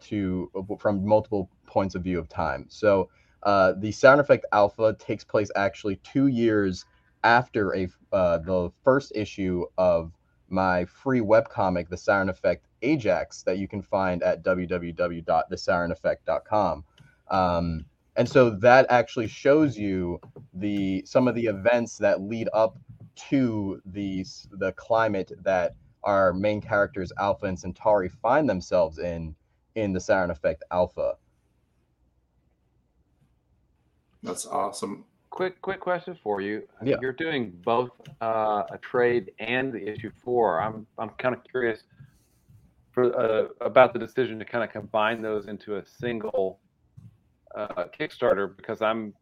to 0.00 0.50
from 0.78 1.06
multiple 1.06 1.50
points 1.66 1.94
of 1.94 2.02
view 2.02 2.18
of 2.18 2.28
time 2.28 2.66
so 2.68 3.08
uh, 3.44 3.72
the 3.78 3.92
Saturn 3.92 4.20
Effect 4.20 4.44
alpha 4.52 4.94
takes 4.98 5.24
place 5.24 5.50
actually 5.56 5.96
two 5.96 6.26
years 6.26 6.84
after 7.24 7.74
a 7.74 7.88
uh, 8.12 8.38
the 8.38 8.70
first 8.84 9.12
issue 9.14 9.64
of 9.76 10.12
my 10.48 10.84
free 10.86 11.20
webcomic, 11.20 11.88
The 11.88 11.96
Saturn 11.96 12.28
Effect 12.28 12.66
Ajax, 12.82 13.42
that 13.42 13.58
you 13.58 13.68
can 13.68 13.82
find 13.82 14.22
at 14.22 14.42
www.thesaturneffect.com. 14.42 16.84
Um, 17.30 17.84
and 18.18 18.28
so 18.28 18.50
that 18.50 18.84
actually 18.90 19.28
shows 19.28 19.78
you 19.78 20.20
the 20.52 21.02
some 21.06 21.26
of 21.26 21.34
the 21.34 21.46
events 21.46 21.96
that 21.98 22.20
lead 22.20 22.48
up 22.52 22.76
to 23.30 23.80
the 23.86 24.26
the 24.52 24.72
climate 24.72 25.32
that 25.42 25.74
our 26.04 26.32
main 26.32 26.60
characters 26.60 27.12
Alpha 27.18 27.46
and 27.46 27.58
Centauri 27.58 28.08
find 28.08 28.48
themselves 28.48 28.98
in 28.98 29.34
in 29.74 29.92
the 29.92 30.00
Saturn 30.00 30.30
Effect 30.30 30.64
Alpha. 30.70 31.14
That's 34.22 34.44
awesome 34.46 35.04
quick 35.30 35.62
quick 35.62 35.78
question 35.78 36.18
for 36.20 36.40
you. 36.40 36.66
Yeah. 36.82 36.96
You're 37.00 37.12
doing 37.12 37.52
both 37.64 37.90
uh, 38.20 38.64
a 38.70 38.78
trade 38.78 39.30
and 39.38 39.72
the 39.72 39.88
issue 39.88 40.10
four. 40.24 40.60
I'm 40.60 40.84
I'm 40.98 41.10
kind 41.10 41.34
of 41.34 41.44
curious 41.44 41.84
for 42.90 43.16
uh, 43.16 43.48
about 43.60 43.92
the 43.92 44.00
decision 44.00 44.38
to 44.40 44.44
kind 44.44 44.64
of 44.64 44.70
combine 44.70 45.22
those 45.22 45.46
into 45.46 45.76
a 45.76 45.86
single 45.86 46.58
uh, 47.56 47.84
Kickstarter 47.98 48.56
because 48.56 48.82
I'm 48.82 49.14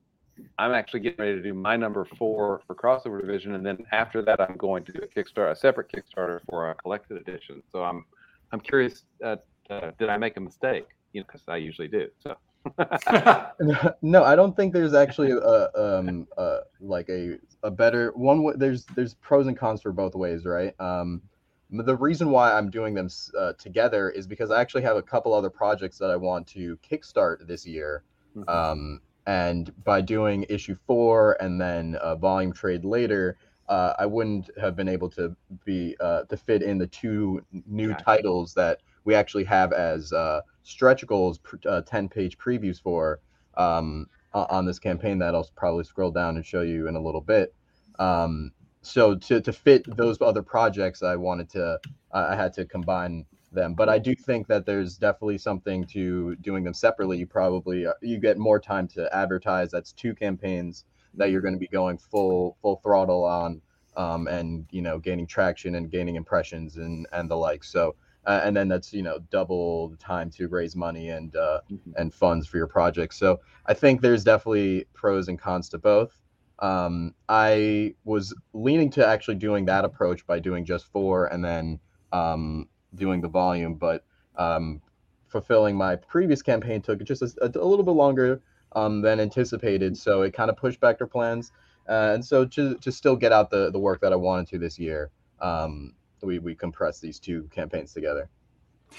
I'm 0.58 0.72
actually 0.72 1.00
getting 1.00 1.18
ready 1.18 1.34
to 1.36 1.42
do 1.42 1.54
my 1.54 1.76
number 1.76 2.04
four 2.04 2.60
for 2.66 2.74
crossover 2.74 3.20
division, 3.20 3.54
and 3.54 3.64
then 3.64 3.78
after 3.92 4.22
that, 4.22 4.40
I'm 4.40 4.56
going 4.56 4.84
to 4.84 4.92
do 4.92 5.00
a 5.02 5.06
Kickstarter, 5.06 5.52
a 5.52 5.56
separate 5.56 5.90
Kickstarter 5.90 6.40
for 6.48 6.70
a 6.70 6.74
collected 6.74 7.16
edition. 7.16 7.62
So 7.72 7.82
I'm 7.82 8.04
I'm 8.52 8.60
curious, 8.60 9.04
uh, 9.24 9.36
uh, 9.70 9.90
did 9.98 10.08
I 10.08 10.16
make 10.18 10.36
a 10.36 10.40
mistake? 10.40 10.86
You 11.12 11.20
know, 11.20 11.26
because 11.26 11.42
I 11.48 11.56
usually 11.56 11.88
do. 11.88 12.08
So. 12.18 12.36
no, 14.02 14.24
I 14.24 14.34
don't 14.34 14.56
think 14.56 14.72
there's 14.72 14.94
actually 14.94 15.30
a 15.30 15.70
um 15.76 16.26
uh 16.36 16.58
like 16.80 17.08
a 17.08 17.38
a 17.62 17.70
better 17.70 18.12
one. 18.14 18.58
There's 18.58 18.84
there's 18.96 19.14
pros 19.14 19.46
and 19.46 19.56
cons 19.56 19.82
for 19.82 19.92
both 19.92 20.14
ways, 20.14 20.44
right? 20.44 20.78
Um, 20.80 21.22
the 21.70 21.96
reason 21.96 22.30
why 22.30 22.52
I'm 22.52 22.70
doing 22.70 22.94
them 22.94 23.08
uh, 23.38 23.52
together 23.54 24.10
is 24.10 24.26
because 24.26 24.50
I 24.50 24.60
actually 24.60 24.82
have 24.82 24.96
a 24.96 25.02
couple 25.02 25.34
other 25.34 25.50
projects 25.50 25.98
that 25.98 26.10
I 26.10 26.16
want 26.16 26.46
to 26.48 26.78
kickstart 26.88 27.46
this 27.46 27.66
year. 27.66 28.04
Mm-hmm. 28.36 28.48
Um, 28.48 29.00
and 29.26 29.72
by 29.84 30.00
doing 30.00 30.46
issue 30.48 30.76
four 30.86 31.36
and 31.40 31.60
then 31.60 31.96
a 32.00 32.14
volume 32.14 32.52
trade 32.52 32.84
later, 32.84 33.38
uh, 33.68 33.94
I 33.98 34.06
wouldn't 34.06 34.50
have 34.60 34.76
been 34.76 34.88
able 34.88 35.10
to 35.10 35.34
be 35.64 35.96
uh, 36.00 36.22
to 36.24 36.36
fit 36.36 36.62
in 36.62 36.78
the 36.78 36.86
two 36.86 37.44
new 37.66 37.88
gotcha. 37.88 38.04
titles 38.04 38.54
that 38.54 38.80
we 39.04 39.14
actually 39.14 39.44
have 39.44 39.72
as 39.72 40.12
uh, 40.12 40.42
stretch 40.62 41.04
goals, 41.06 41.40
uh, 41.68 41.80
10 41.82 42.08
page 42.08 42.38
previews 42.38 42.80
for 42.80 43.20
um, 43.56 44.06
on 44.32 44.66
this 44.66 44.78
campaign 44.78 45.18
that 45.18 45.34
I'll 45.34 45.48
probably 45.56 45.84
scroll 45.84 46.10
down 46.10 46.36
and 46.36 46.44
show 46.44 46.62
you 46.62 46.86
in 46.86 46.94
a 46.94 47.00
little 47.00 47.20
bit. 47.20 47.54
Um, 47.98 48.52
so 48.82 49.16
to, 49.16 49.40
to 49.40 49.52
fit 49.52 49.84
those 49.96 50.20
other 50.20 50.42
projects, 50.42 51.02
I 51.02 51.16
wanted 51.16 51.50
to, 51.50 51.80
I 52.12 52.36
had 52.36 52.52
to 52.54 52.64
combine 52.64 53.24
them. 53.52 53.74
But 53.74 53.88
I 53.88 53.98
do 53.98 54.14
think 54.14 54.46
that 54.48 54.66
there's 54.66 54.96
definitely 54.96 55.38
something 55.38 55.84
to 55.86 56.36
doing 56.36 56.64
them 56.64 56.74
separately. 56.74 57.18
You 57.18 57.26
probably, 57.26 57.86
uh, 57.86 57.94
you 58.02 58.18
get 58.18 58.38
more 58.38 58.60
time 58.60 58.88
to 58.88 59.14
advertise. 59.14 59.70
That's 59.70 59.92
two 59.92 60.14
campaigns 60.14 60.84
that 61.14 61.30
you're 61.30 61.40
going 61.40 61.54
to 61.54 61.60
be 61.60 61.68
going 61.68 61.98
full, 61.98 62.56
full 62.60 62.80
throttle 62.82 63.24
on. 63.24 63.60
Um, 63.96 64.28
and 64.28 64.66
you 64.72 64.82
know 64.82 64.98
gaining 64.98 65.26
traction 65.26 65.76
and 65.76 65.90
gaining 65.90 66.16
impressions 66.16 66.76
and 66.76 67.06
and 67.12 67.30
the 67.30 67.34
like 67.34 67.64
so 67.64 67.94
uh, 68.26 68.40
and 68.42 68.56
then 68.56 68.68
that's 68.68 68.92
you 68.92 69.02
know 69.02 69.18
double 69.30 69.88
the 69.88 69.96
time 69.96 70.30
to 70.30 70.48
raise 70.48 70.74
money 70.74 71.10
and 71.10 71.34
uh, 71.36 71.60
mm-hmm. 71.70 71.92
and 71.96 72.12
funds 72.12 72.46
for 72.46 72.56
your 72.56 72.66
project. 72.66 73.14
So 73.14 73.40
I 73.66 73.74
think 73.74 74.00
there's 74.00 74.24
definitely 74.24 74.86
pros 74.94 75.28
and 75.28 75.38
cons 75.38 75.68
to 75.70 75.78
both. 75.78 76.18
Um, 76.58 77.14
I 77.28 77.94
was 78.04 78.34
leaning 78.52 78.90
to 78.92 79.06
actually 79.06 79.36
doing 79.36 79.64
that 79.66 79.84
approach 79.84 80.26
by 80.26 80.40
doing 80.40 80.64
just 80.64 80.86
four 80.86 81.26
and 81.26 81.44
then 81.44 81.78
um, 82.12 82.68
doing 82.96 83.20
the 83.20 83.28
volume, 83.28 83.74
but 83.74 84.04
um, 84.36 84.80
fulfilling 85.28 85.76
my 85.76 85.96
previous 85.96 86.42
campaign 86.42 86.82
took 86.82 87.02
just 87.04 87.22
a, 87.22 87.30
a 87.42 87.46
little 87.46 87.84
bit 87.84 87.92
longer 87.92 88.40
um, 88.72 89.00
than 89.00 89.20
anticipated. 89.20 89.96
So 89.96 90.22
it 90.22 90.32
kind 90.32 90.50
of 90.50 90.56
pushed 90.56 90.80
back 90.80 90.98
their 90.98 91.06
plans. 91.06 91.52
Uh, 91.88 92.12
and 92.14 92.24
so 92.24 92.44
to, 92.44 92.74
to 92.76 92.90
still 92.90 93.16
get 93.16 93.32
out 93.32 93.50
the, 93.50 93.70
the 93.70 93.78
work 93.78 94.00
that 94.00 94.12
I 94.12 94.16
wanted 94.16 94.48
to 94.48 94.58
this 94.58 94.78
year, 94.78 95.10
um, 95.40 95.94
we 96.22 96.38
we 96.38 96.54
compress 96.54 96.98
these 96.98 97.18
two 97.18 97.48
campaigns 97.54 97.92
together. 97.92 98.28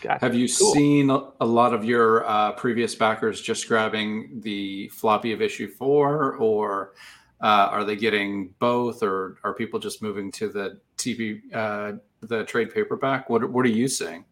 Gotcha. 0.02 0.20
Have 0.26 0.36
you 0.36 0.48
cool. 0.48 0.74
seen 0.74 1.10
a 1.10 1.46
lot 1.46 1.74
of 1.74 1.84
your 1.84 2.28
uh, 2.28 2.52
previous 2.54 2.94
backers 2.94 3.42
just 3.42 3.68
grabbing 3.68 4.42
the 4.42 4.90
floppy 4.90 5.32
of 5.32 5.42
issue 5.42 5.70
four, 5.70 6.36
or 6.36 6.94
uh, 7.42 7.70
are 7.72 7.84
they 7.84 7.96
getting 7.96 8.54
both, 8.60 9.02
or 9.02 9.38
are 9.44 9.54
people 9.54 9.80
just 9.80 10.02
moving 10.02 10.32
to 10.34 10.50
the 10.50 10.80
TV, 10.98 11.42
uh, 11.54 11.94
the 12.22 12.44
trade 12.44 12.74
paperback? 12.74 13.30
What 13.30 13.50
what 13.52 13.66
are 13.66 13.70
you 13.70 13.88
seeing? 13.88 14.26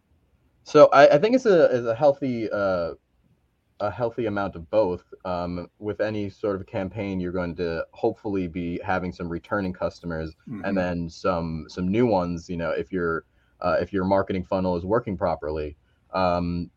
So 0.63 0.89
I, 0.91 1.15
I 1.15 1.17
think 1.17 1.35
it's 1.35 1.45
a 1.45 1.71
is 1.71 1.85
a 1.85 1.95
healthy 1.95 2.49
uh, 2.51 2.93
a 3.79 3.91
healthy 3.91 4.25
amount 4.25 4.55
of 4.55 4.69
both. 4.69 5.03
Um, 5.25 5.69
with 5.79 6.01
any 6.01 6.29
sort 6.29 6.59
of 6.59 6.65
campaign, 6.65 7.19
you're 7.19 7.31
going 7.31 7.55
to 7.57 7.85
hopefully 7.91 8.47
be 8.47 8.79
having 8.83 9.11
some 9.11 9.29
returning 9.29 9.73
customers 9.73 10.31
mm-hmm. 10.47 10.63
and 10.65 10.77
then 10.77 11.09
some 11.09 11.65
some 11.69 11.91
new 11.91 12.05
ones. 12.05 12.49
You 12.49 12.57
know, 12.57 12.71
if 12.71 12.91
your 12.91 13.25
uh, 13.61 13.77
if 13.79 13.91
your 13.93 14.05
marketing 14.05 14.43
funnel 14.43 14.75
is 14.75 14.85
working 14.85 15.17
properly. 15.17 15.75
Um, 16.13 16.69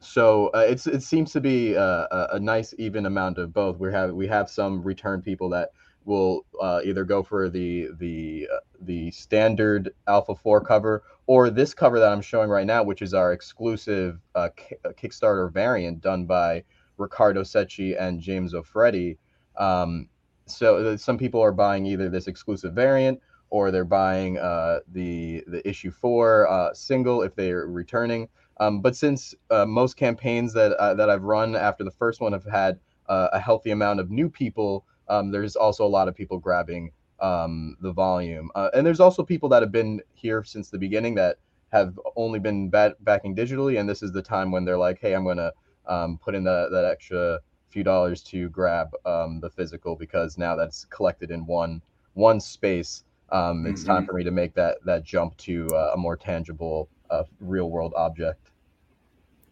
so 0.00 0.48
uh, 0.48 0.64
it's 0.68 0.86
it 0.86 1.02
seems 1.02 1.32
to 1.32 1.40
be 1.40 1.76
uh, 1.76 2.06
a, 2.10 2.28
a, 2.32 2.40
nice 2.40 2.72
even 2.78 3.06
amount 3.06 3.38
of 3.38 3.52
both. 3.52 3.78
We 3.78 3.92
have 3.92 4.12
we 4.12 4.28
have 4.28 4.48
some 4.48 4.82
return 4.82 5.22
people 5.22 5.48
that 5.50 5.70
will 6.08 6.46
uh, 6.60 6.80
either 6.84 7.04
go 7.04 7.22
for 7.22 7.48
the 7.48 7.90
the 7.98 8.48
uh, 8.52 8.58
the 8.80 9.10
standard 9.10 9.94
Alpha 10.08 10.34
Four 10.34 10.60
cover 10.62 11.04
or 11.26 11.50
this 11.50 11.74
cover 11.74 12.00
that 12.00 12.10
I'm 12.10 12.22
showing 12.22 12.48
right 12.48 12.66
now, 12.66 12.82
which 12.82 13.02
is 13.02 13.12
our 13.12 13.32
exclusive 13.32 14.18
uh, 14.34 14.48
Kickstarter 14.96 15.52
variant 15.52 16.00
done 16.00 16.24
by 16.24 16.64
Ricardo 16.96 17.42
Secchi 17.42 17.94
and 17.94 18.20
James 18.20 18.54
O'Freddy. 18.54 19.18
Um, 19.56 20.08
so 20.46 20.96
some 20.96 21.18
people 21.18 21.42
are 21.42 21.52
buying 21.52 21.84
either 21.84 22.08
this 22.08 22.26
exclusive 22.26 22.72
variant 22.72 23.20
or 23.50 23.70
they're 23.70 23.84
buying 23.84 24.38
uh, 24.38 24.80
the 24.92 25.44
the 25.46 25.66
issue 25.68 25.90
four 25.90 26.48
uh, 26.48 26.72
single 26.72 27.22
if 27.22 27.34
they're 27.34 27.66
returning. 27.66 28.28
Um, 28.60 28.80
but 28.80 28.96
since 28.96 29.34
uh, 29.50 29.66
most 29.66 29.96
campaigns 29.96 30.54
that 30.54 30.72
uh, 30.72 30.94
that 30.94 31.10
I've 31.10 31.22
run 31.22 31.54
after 31.54 31.84
the 31.84 31.90
first 31.90 32.20
one 32.20 32.32
have 32.32 32.44
had 32.44 32.80
uh, 33.08 33.28
a 33.32 33.38
healthy 33.38 33.70
amount 33.70 34.00
of 34.00 34.10
new 34.10 34.28
people, 34.28 34.84
um, 35.08 35.30
there's 35.30 35.56
also 35.56 35.84
a 35.84 35.88
lot 35.88 36.08
of 36.08 36.14
people 36.14 36.38
grabbing 36.38 36.90
um, 37.20 37.76
the 37.80 37.92
volume, 37.92 38.50
uh, 38.54 38.70
and 38.74 38.86
there's 38.86 39.00
also 39.00 39.22
people 39.22 39.48
that 39.48 39.62
have 39.62 39.72
been 39.72 40.00
here 40.14 40.44
since 40.44 40.70
the 40.70 40.78
beginning 40.78 41.14
that 41.16 41.36
have 41.72 41.98
only 42.16 42.38
been 42.38 42.68
bat- 42.68 43.02
backing 43.04 43.34
digitally, 43.34 43.78
and 43.78 43.88
this 43.88 44.02
is 44.02 44.12
the 44.12 44.22
time 44.22 44.50
when 44.50 44.64
they're 44.64 44.78
like, 44.78 44.98
hey, 45.00 45.14
I'm 45.14 45.24
gonna 45.24 45.52
um, 45.86 46.18
put 46.18 46.34
in 46.34 46.44
the, 46.44 46.68
that 46.70 46.84
extra 46.84 47.40
few 47.68 47.82
dollars 47.82 48.22
to 48.22 48.48
grab 48.48 48.90
um, 49.04 49.40
the 49.40 49.50
physical 49.50 49.94
because 49.94 50.38
now 50.38 50.56
that's 50.56 50.84
collected 50.86 51.30
in 51.30 51.44
one 51.46 51.82
one 52.14 52.40
space. 52.40 53.04
Um, 53.30 53.66
it's 53.66 53.82
mm-hmm. 53.82 53.90
time 53.90 54.06
for 54.06 54.14
me 54.14 54.24
to 54.24 54.30
make 54.30 54.54
that 54.54 54.78
that 54.84 55.04
jump 55.04 55.36
to 55.38 55.68
uh, 55.68 55.92
a 55.94 55.96
more 55.96 56.16
tangible, 56.16 56.88
uh, 57.10 57.24
real 57.40 57.70
world 57.70 57.92
object. 57.96 58.50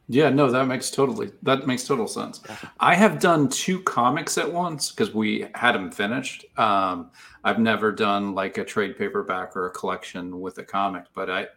Yeah, 0.08 0.30
no, 0.30 0.50
that 0.50 0.66
makes 0.66 0.90
totally 0.90 1.32
that 1.42 1.66
makes 1.66 1.84
total 1.84 2.06
sense. 2.06 2.40
I 2.78 2.94
have 2.94 3.18
done 3.18 3.48
two 3.48 3.82
comics 3.82 4.38
at 4.38 4.52
once 4.52 4.92
because 4.92 5.12
we 5.12 5.48
had 5.54 5.72
them 5.72 5.90
finished. 5.90 6.44
Um, 6.56 7.10
I've 7.42 7.58
never 7.58 7.90
done 7.90 8.34
like 8.34 8.56
a 8.58 8.64
trade 8.64 8.96
paperback 8.96 9.56
or 9.56 9.66
a 9.66 9.70
collection 9.70 10.40
with 10.40 10.58
a 10.58 10.64
comic, 10.64 11.06
but 11.12 11.28
I 11.28 11.48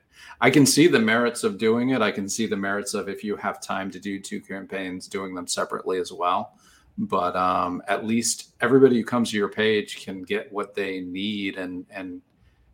I 0.41 0.49
can 0.49 0.65
see 0.65 0.87
the 0.87 0.99
merits 0.99 1.43
of 1.43 1.59
doing 1.59 1.89
it. 1.89 2.01
I 2.01 2.11
can 2.11 2.27
see 2.27 2.47
the 2.47 2.57
merits 2.57 2.95
of 2.95 3.07
if 3.07 3.23
you 3.23 3.35
have 3.35 3.61
time 3.61 3.91
to 3.91 3.99
do 3.99 4.19
two 4.19 4.41
campaigns, 4.41 5.07
doing 5.07 5.35
them 5.35 5.47
separately 5.47 5.99
as 5.99 6.11
well. 6.11 6.57
But 6.97 7.35
um, 7.35 7.83
at 7.87 8.05
least 8.05 8.55
everybody 8.61 8.97
who 8.97 9.05
comes 9.05 9.29
to 9.29 9.37
your 9.37 9.49
page 9.49 10.03
can 10.03 10.23
get 10.23 10.51
what 10.51 10.73
they 10.73 11.01
need 11.01 11.57
and 11.57 11.85
and 11.91 12.21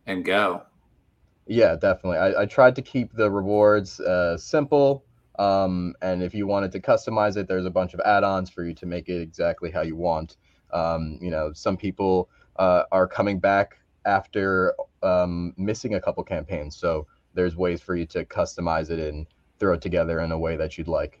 and 0.06 0.24
go. 0.24 0.62
Yeah, 1.46 1.76
definitely. 1.76 2.18
I, 2.18 2.42
I 2.42 2.46
tried 2.46 2.74
to 2.76 2.82
keep 2.82 3.12
the 3.12 3.30
rewards 3.30 4.00
uh, 4.00 4.38
simple. 4.38 5.04
Um, 5.38 5.94
and 6.02 6.22
if 6.22 6.34
you 6.34 6.46
wanted 6.46 6.72
to 6.72 6.80
customize 6.80 7.36
it, 7.36 7.48
there's 7.48 7.66
a 7.66 7.70
bunch 7.70 7.94
of 7.94 8.00
add-ons 8.00 8.50
for 8.50 8.64
you 8.64 8.74
to 8.74 8.86
make 8.86 9.08
it 9.08 9.20
exactly 9.20 9.70
how 9.70 9.82
you 9.82 9.96
want. 9.96 10.36
Um, 10.72 11.18
you 11.20 11.30
know, 11.30 11.52
some 11.52 11.76
people 11.76 12.28
uh, 12.56 12.84
are 12.92 13.06
coming 13.06 13.38
back 13.38 13.78
after 14.04 14.74
um, 15.02 15.52
missing 15.56 15.94
a 15.94 16.00
couple 16.00 16.22
campaigns, 16.24 16.76
so 16.76 17.06
there's 17.34 17.56
ways 17.56 17.80
for 17.80 17.94
you 17.96 18.06
to 18.06 18.24
customize 18.24 18.90
it 18.90 18.98
and 18.98 19.26
throw 19.58 19.74
it 19.74 19.80
together 19.80 20.20
in 20.20 20.32
a 20.32 20.38
way 20.38 20.56
that 20.56 20.78
you'd 20.78 20.88
like. 20.88 21.20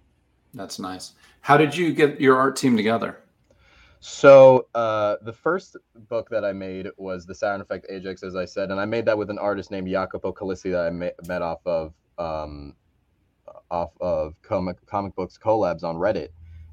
That's 0.54 0.78
nice. 0.78 1.12
How 1.40 1.56
did 1.56 1.76
you 1.76 1.92
get 1.92 2.20
your 2.20 2.36
art 2.36 2.56
team 2.56 2.76
together? 2.76 3.18
So 4.00 4.68
uh, 4.74 5.16
the 5.22 5.32
first 5.32 5.76
book 6.08 6.28
that 6.30 6.44
I 6.44 6.52
made 6.52 6.88
was 6.96 7.26
the 7.26 7.34
Saturn 7.34 7.60
Effect 7.60 7.86
Ajax, 7.88 8.22
as 8.22 8.36
I 8.36 8.44
said, 8.44 8.70
and 8.70 8.80
I 8.80 8.84
made 8.84 9.04
that 9.06 9.16
with 9.18 9.30
an 9.30 9.38
artist 9.38 9.70
named 9.70 9.88
Jacopo 9.88 10.32
Calissi 10.32 10.70
that 10.70 10.86
I 10.86 11.26
met 11.26 11.42
off 11.42 11.60
of 11.66 11.92
um, 12.18 12.74
off 13.70 13.92
of 14.00 14.40
comic 14.42 14.84
comic 14.86 15.14
books 15.14 15.38
collabs 15.42 15.84
on 15.84 15.96
Reddit. 15.96 16.28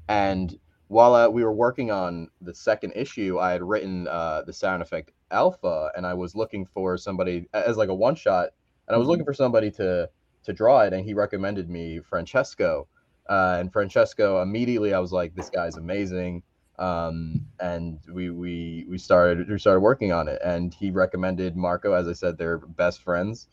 And 0.08 0.58
while 0.88 1.14
uh, 1.14 1.28
we 1.28 1.42
were 1.42 1.52
working 1.52 1.90
on 1.90 2.28
the 2.40 2.54
second 2.54 2.92
issue, 2.94 3.38
I 3.38 3.52
had 3.52 3.62
written 3.62 4.06
uh, 4.06 4.42
the 4.46 4.52
Saturn 4.52 4.82
Effect 4.82 5.12
Alpha, 5.30 5.90
and 5.96 6.06
I 6.06 6.14
was 6.14 6.34
looking 6.34 6.66
for 6.66 6.96
somebody 6.96 7.48
as 7.52 7.76
like 7.76 7.88
a 7.88 7.94
one 7.94 8.14
shot 8.14 8.50
and 8.86 8.94
I 8.94 8.98
was 8.98 9.08
looking 9.08 9.22
mm-hmm. 9.22 9.30
for 9.30 9.34
somebody 9.34 9.70
to 9.72 10.08
to 10.44 10.52
draw 10.52 10.80
it, 10.80 10.92
and 10.92 11.04
he 11.04 11.14
recommended 11.14 11.70
me 11.70 12.00
Francesco. 12.00 12.86
Uh, 13.28 13.56
and 13.58 13.72
Francesco 13.72 14.42
immediately, 14.42 14.92
I 14.92 14.98
was 14.98 15.10
like, 15.10 15.34
this 15.34 15.48
guy's 15.48 15.76
amazing. 15.76 16.42
Um, 16.78 17.46
and 17.60 17.98
we 18.12 18.30
we 18.30 18.84
we 18.88 18.98
started 18.98 19.48
we 19.48 19.58
started 19.58 19.80
working 19.80 20.12
on 20.12 20.28
it, 20.28 20.40
and 20.44 20.74
he 20.74 20.90
recommended 20.90 21.56
Marco. 21.56 21.92
As 21.94 22.08
I 22.08 22.12
said, 22.12 22.36
they're 22.36 22.58
best 22.58 23.02
friends, 23.02 23.48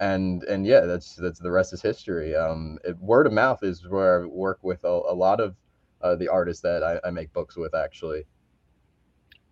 and 0.00 0.42
and 0.44 0.66
yeah, 0.66 0.80
that's 0.80 1.16
that's 1.16 1.38
the 1.38 1.50
rest 1.50 1.72
is 1.72 1.82
history. 1.82 2.34
Um, 2.34 2.78
it, 2.84 2.98
word 2.98 3.26
of 3.26 3.32
mouth 3.32 3.62
is 3.62 3.86
where 3.88 4.22
I 4.22 4.26
work 4.26 4.58
with 4.62 4.84
a, 4.84 4.88
a 4.88 5.14
lot 5.14 5.40
of 5.40 5.54
uh, 6.02 6.16
the 6.16 6.28
artists 6.28 6.62
that 6.62 6.82
I, 6.82 7.00
I 7.06 7.10
make 7.10 7.32
books 7.32 7.56
with, 7.56 7.74
actually. 7.74 8.24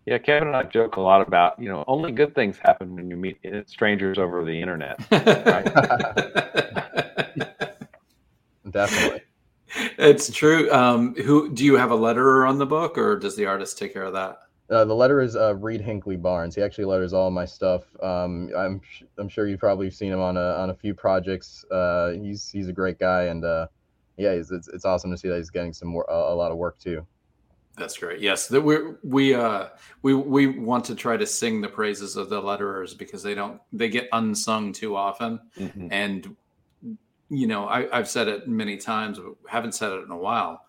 Yeah, 0.06 0.18
Kevin 0.18 0.48
and 0.48 0.56
I 0.56 0.64
joke 0.64 0.96
a 0.96 1.00
lot 1.00 1.26
about, 1.26 1.58
you 1.58 1.70
know, 1.70 1.82
only 1.88 2.12
good 2.12 2.34
things 2.34 2.58
happen 2.58 2.94
when 2.94 3.08
you 3.08 3.16
meet 3.16 3.38
strangers 3.66 4.18
over 4.18 4.44
the 4.44 4.60
internet. 4.60 4.98
Definitely. 8.70 9.22
It's 9.98 10.30
true. 10.30 10.70
Um, 10.70 11.14
who 11.14 11.54
do 11.54 11.64
you 11.64 11.76
have 11.76 11.90
a 11.90 11.96
letterer 11.96 12.46
on 12.46 12.58
the 12.58 12.66
book, 12.66 12.98
or 12.98 13.18
does 13.18 13.34
the 13.34 13.46
artist 13.46 13.78
take 13.78 13.94
care 13.94 14.04
of 14.04 14.12
that? 14.12 14.36
Uh, 14.70 14.84
the 14.84 14.94
letter 14.94 15.20
is 15.20 15.36
uh, 15.36 15.54
Reed 15.56 15.82
Hinkley 15.82 16.20
Barnes. 16.20 16.54
He 16.54 16.62
actually 16.62 16.86
letters 16.86 17.12
all 17.12 17.30
my 17.30 17.44
stuff. 17.44 17.84
Um, 18.02 18.50
I'm 18.56 18.80
I'm 19.18 19.28
sure 19.28 19.46
you've 19.46 19.60
probably 19.60 19.90
seen 19.90 20.10
him 20.10 20.20
on 20.20 20.36
a 20.38 20.54
on 20.54 20.70
a 20.70 20.74
few 20.74 20.94
projects. 20.94 21.64
Uh, 21.70 22.12
he's 22.12 22.48
he's 22.48 22.68
a 22.68 22.72
great 22.72 22.98
guy, 22.98 23.24
and 23.24 23.44
uh, 23.44 23.66
yeah, 24.16 24.30
it's, 24.30 24.50
it's, 24.50 24.68
it's 24.68 24.84
awesome 24.86 25.10
to 25.10 25.18
see 25.18 25.28
that 25.28 25.36
he's 25.36 25.50
getting 25.50 25.74
some 25.74 25.88
more 25.88 26.06
a, 26.08 26.14
a 26.14 26.34
lot 26.34 26.50
of 26.50 26.56
work 26.56 26.78
too. 26.78 27.06
That's 27.76 27.98
great. 27.98 28.20
Yes, 28.20 28.46
that 28.48 28.60
we 28.60 28.78
we 29.02 29.34
uh 29.34 29.68
we 30.02 30.14
we 30.14 30.46
want 30.46 30.84
to 30.86 30.94
try 30.94 31.16
to 31.16 31.26
sing 31.26 31.60
the 31.60 31.68
praises 31.68 32.16
of 32.16 32.30
the 32.30 32.40
letterers 32.40 32.96
because 32.96 33.22
they 33.22 33.34
don't 33.34 33.60
they 33.72 33.88
get 33.88 34.08
unsung 34.12 34.72
too 34.72 34.96
often, 34.96 35.40
mm-hmm. 35.58 35.88
and 35.90 36.36
you 37.28 37.46
know 37.48 37.66
I, 37.66 37.96
I've 37.96 38.08
said 38.08 38.28
it 38.28 38.48
many 38.48 38.76
times, 38.76 39.18
but 39.18 39.34
haven't 39.48 39.72
said 39.72 39.92
it 39.92 40.04
in 40.04 40.10
a 40.10 40.16
while. 40.16 40.63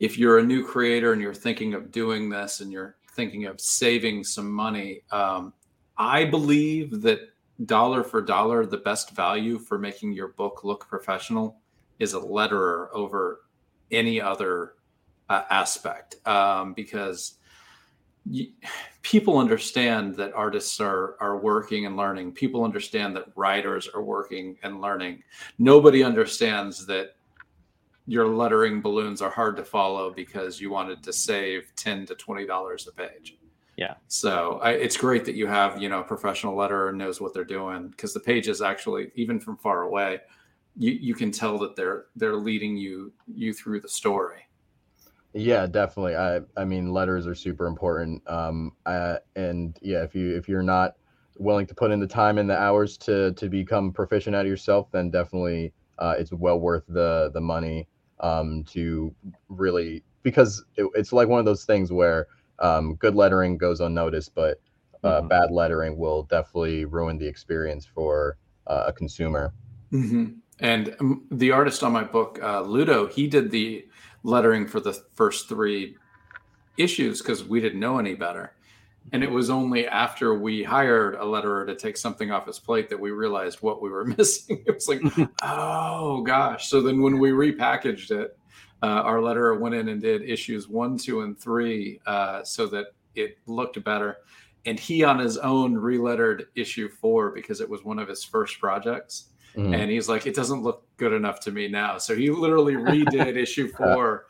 If 0.00 0.18
you're 0.18 0.38
a 0.38 0.42
new 0.42 0.64
creator 0.64 1.12
and 1.12 1.22
you're 1.22 1.34
thinking 1.34 1.74
of 1.74 1.92
doing 1.92 2.28
this 2.28 2.60
and 2.60 2.72
you're 2.72 2.96
thinking 3.12 3.46
of 3.46 3.60
saving 3.60 4.24
some 4.24 4.50
money, 4.50 5.02
um, 5.12 5.52
I 5.96 6.24
believe 6.24 7.02
that 7.02 7.20
dollar 7.66 8.02
for 8.02 8.22
dollar, 8.22 8.64
the 8.64 8.78
best 8.78 9.10
value 9.10 9.58
for 9.58 9.78
making 9.78 10.12
your 10.12 10.28
book 10.28 10.64
look 10.64 10.88
professional 10.88 11.60
is 11.98 12.14
a 12.14 12.20
letterer 12.20 12.88
over 12.92 13.42
any 13.90 14.20
other 14.20 14.74
uh, 15.28 15.42
aspect 15.50 16.26
um, 16.26 16.72
because 16.72 17.34
you, 18.26 18.48
people 19.02 19.38
understand 19.38 20.14
that 20.16 20.32
artists 20.34 20.80
are 20.80 21.16
are 21.20 21.38
working 21.38 21.86
and 21.86 21.96
learning. 21.96 22.32
People 22.32 22.64
understand 22.64 23.16
that 23.16 23.26
writers 23.36 23.88
are 23.94 24.02
working 24.02 24.58
and 24.62 24.80
learning. 24.80 25.22
Nobody 25.58 26.02
understands 26.02 26.86
that 26.86 27.16
your 28.10 28.26
lettering 28.26 28.80
balloons 28.80 29.22
are 29.22 29.30
hard 29.30 29.56
to 29.56 29.64
follow 29.64 30.10
because 30.10 30.60
you 30.60 30.68
wanted 30.68 31.00
to 31.04 31.12
save 31.12 31.72
ten 31.76 32.04
to 32.06 32.16
twenty 32.16 32.44
dollars 32.44 32.88
a 32.88 32.92
page. 32.92 33.38
Yeah. 33.76 33.94
So 34.08 34.58
I, 34.60 34.72
it's 34.72 34.96
great 34.96 35.24
that 35.26 35.36
you 35.36 35.46
have 35.46 35.80
you 35.80 35.88
know 35.88 36.00
a 36.00 36.04
professional 36.04 36.56
letterer 36.56 36.92
knows 36.92 37.20
what 37.20 37.32
they're 37.32 37.44
doing 37.44 37.86
because 37.88 38.12
the 38.12 38.18
pages 38.18 38.60
actually 38.62 39.12
even 39.14 39.38
from 39.38 39.56
far 39.56 39.82
away, 39.82 40.18
you 40.76 40.90
you 40.90 41.14
can 41.14 41.30
tell 41.30 41.56
that 41.58 41.76
they're 41.76 42.06
they're 42.16 42.34
leading 42.36 42.76
you 42.76 43.12
you 43.32 43.52
through 43.52 43.80
the 43.80 43.88
story. 43.88 44.40
Yeah, 45.32 45.68
definitely. 45.68 46.16
I 46.16 46.40
I 46.56 46.64
mean, 46.64 46.92
letters 46.92 47.28
are 47.28 47.36
super 47.36 47.66
important. 47.66 48.28
Um, 48.28 48.72
uh, 48.86 49.18
and 49.36 49.78
yeah, 49.82 50.02
if 50.02 50.16
you 50.16 50.36
if 50.36 50.48
you're 50.48 50.64
not 50.64 50.96
willing 51.38 51.66
to 51.68 51.76
put 51.76 51.92
in 51.92 52.00
the 52.00 52.08
time 52.08 52.38
and 52.38 52.50
the 52.50 52.58
hours 52.58 52.98
to 52.98 53.32
to 53.34 53.48
become 53.48 53.92
proficient 53.92 54.34
at 54.34 54.46
yourself, 54.46 54.90
then 54.90 55.10
definitely 55.10 55.72
uh, 56.00 56.16
it's 56.18 56.32
well 56.32 56.58
worth 56.58 56.82
the 56.88 57.30
the 57.34 57.40
money 57.40 57.86
um, 58.20 58.64
to 58.64 59.14
really 59.48 60.02
because 60.22 60.64
it, 60.76 60.86
it's 60.94 61.12
like 61.12 61.28
one 61.28 61.38
of 61.38 61.46
those 61.46 61.64
things 61.64 61.90
where 61.90 62.26
um, 62.58 62.94
good 62.96 63.14
lettering 63.14 63.56
goes 63.56 63.80
unnoticed, 63.80 64.34
but 64.34 64.60
uh, 65.02 65.18
mm-hmm. 65.18 65.28
bad 65.28 65.50
lettering 65.50 65.96
will 65.96 66.24
definitely 66.24 66.84
ruin 66.84 67.18
the 67.18 67.26
experience 67.26 67.86
for 67.86 68.36
uh, 68.66 68.84
a 68.86 68.92
consumer. 68.92 69.52
Mm-hmm. 69.92 70.32
And 70.60 70.94
um, 71.00 71.24
the 71.30 71.50
artist 71.52 71.82
on 71.82 71.92
my 71.92 72.04
book, 72.04 72.38
uh, 72.42 72.60
Ludo, 72.60 73.06
he 73.06 73.26
did 73.26 73.50
the 73.50 73.86
lettering 74.22 74.66
for 74.66 74.80
the 74.80 74.92
first 75.14 75.48
three 75.48 75.96
issues 76.76 77.22
because 77.22 77.44
we 77.44 77.60
didn't 77.60 77.80
know 77.80 77.98
any 77.98 78.14
better. 78.14 78.52
And 79.12 79.24
it 79.24 79.30
was 79.30 79.50
only 79.50 79.88
after 79.88 80.34
we 80.34 80.62
hired 80.62 81.14
a 81.16 81.24
letterer 81.24 81.66
to 81.66 81.74
take 81.74 81.96
something 81.96 82.30
off 82.30 82.46
his 82.46 82.58
plate 82.58 82.88
that 82.90 83.00
we 83.00 83.10
realized 83.10 83.60
what 83.60 83.82
we 83.82 83.90
were 83.90 84.04
missing. 84.18 84.62
It 84.66 84.74
was 84.74 84.88
like, 84.88 85.00
oh 85.42 86.22
gosh. 86.22 86.68
So 86.68 86.80
then 86.80 87.02
when 87.02 87.18
we 87.18 87.30
repackaged 87.30 88.10
it, 88.12 88.38
uh, 88.82 88.86
our 88.86 89.18
letterer 89.18 89.58
went 89.58 89.74
in 89.74 89.88
and 89.88 90.00
did 90.00 90.22
issues 90.22 90.68
one, 90.68 90.96
two, 90.96 91.22
and 91.22 91.38
three 91.38 92.00
uh, 92.06 92.42
so 92.44 92.66
that 92.68 92.86
it 93.14 93.38
looked 93.46 93.82
better. 93.84 94.18
And 94.64 94.78
he 94.78 95.04
on 95.04 95.18
his 95.18 95.38
own 95.38 95.74
relettered 95.74 96.44
issue 96.54 96.88
four 96.88 97.30
because 97.30 97.60
it 97.60 97.68
was 97.68 97.84
one 97.84 97.98
of 97.98 98.08
his 98.08 98.22
first 98.22 98.58
projects 98.60 99.30
Mm-hmm. 99.56 99.74
And 99.74 99.90
he's 99.90 100.08
like, 100.08 100.26
it 100.26 100.34
doesn't 100.34 100.62
look 100.62 100.84
good 100.96 101.12
enough 101.12 101.40
to 101.40 101.50
me 101.50 101.68
now. 101.68 101.98
So 101.98 102.14
he 102.14 102.30
literally 102.30 102.74
redid 102.74 103.36
issue 103.36 103.68
four 103.68 104.26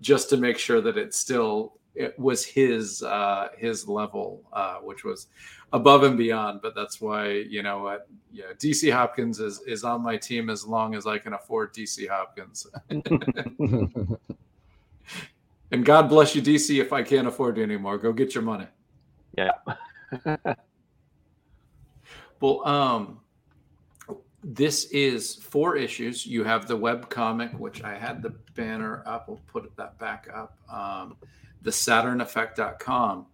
just 0.00 0.28
to 0.30 0.36
make 0.36 0.58
sure 0.58 0.80
that 0.80 0.96
it 0.96 1.14
still 1.14 1.78
it 1.94 2.18
was 2.18 2.44
his 2.44 3.02
uh, 3.02 3.48
his 3.56 3.86
level, 3.88 4.42
uh, 4.52 4.76
which 4.76 5.04
was 5.04 5.28
above 5.72 6.02
and 6.02 6.18
beyond. 6.18 6.60
But 6.62 6.74
that's 6.74 7.00
why 7.00 7.28
you 7.28 7.62
know 7.62 7.82
what, 7.82 8.08
yeah, 8.32 8.52
DC 8.58 8.92
Hopkins 8.92 9.40
is 9.40 9.60
is 9.66 9.84
on 9.84 10.02
my 10.02 10.16
team 10.16 10.50
as 10.50 10.66
long 10.66 10.94
as 10.94 11.06
I 11.06 11.18
can 11.18 11.34
afford 11.34 11.72
DC 11.72 12.08
Hopkins. 12.08 12.66
and 15.70 15.84
God 15.84 16.08
bless 16.08 16.34
you, 16.34 16.42
DC. 16.42 16.80
If 16.80 16.92
I 16.92 17.02
can't 17.02 17.28
afford 17.28 17.56
you 17.56 17.62
anymore, 17.62 17.98
go 17.98 18.12
get 18.12 18.34
your 18.34 18.44
money. 18.44 18.66
Yeah. 19.36 19.52
well, 22.40 22.66
um, 22.66 23.20
this 24.42 24.84
is 24.86 25.34
four 25.36 25.76
issues. 25.76 26.26
You 26.26 26.44
have 26.44 26.68
the 26.68 26.76
web 26.76 27.08
comic, 27.08 27.52
which 27.58 27.82
I 27.82 27.94
had 27.94 28.22
the 28.22 28.30
banner 28.54 29.02
up. 29.06 29.28
We'll 29.28 29.40
put 29.46 29.74
that 29.76 29.98
back 29.98 30.28
up. 30.32 30.58
Um, 30.70 31.16
the 31.64 31.70
SaturnEffect.com. 31.70 33.26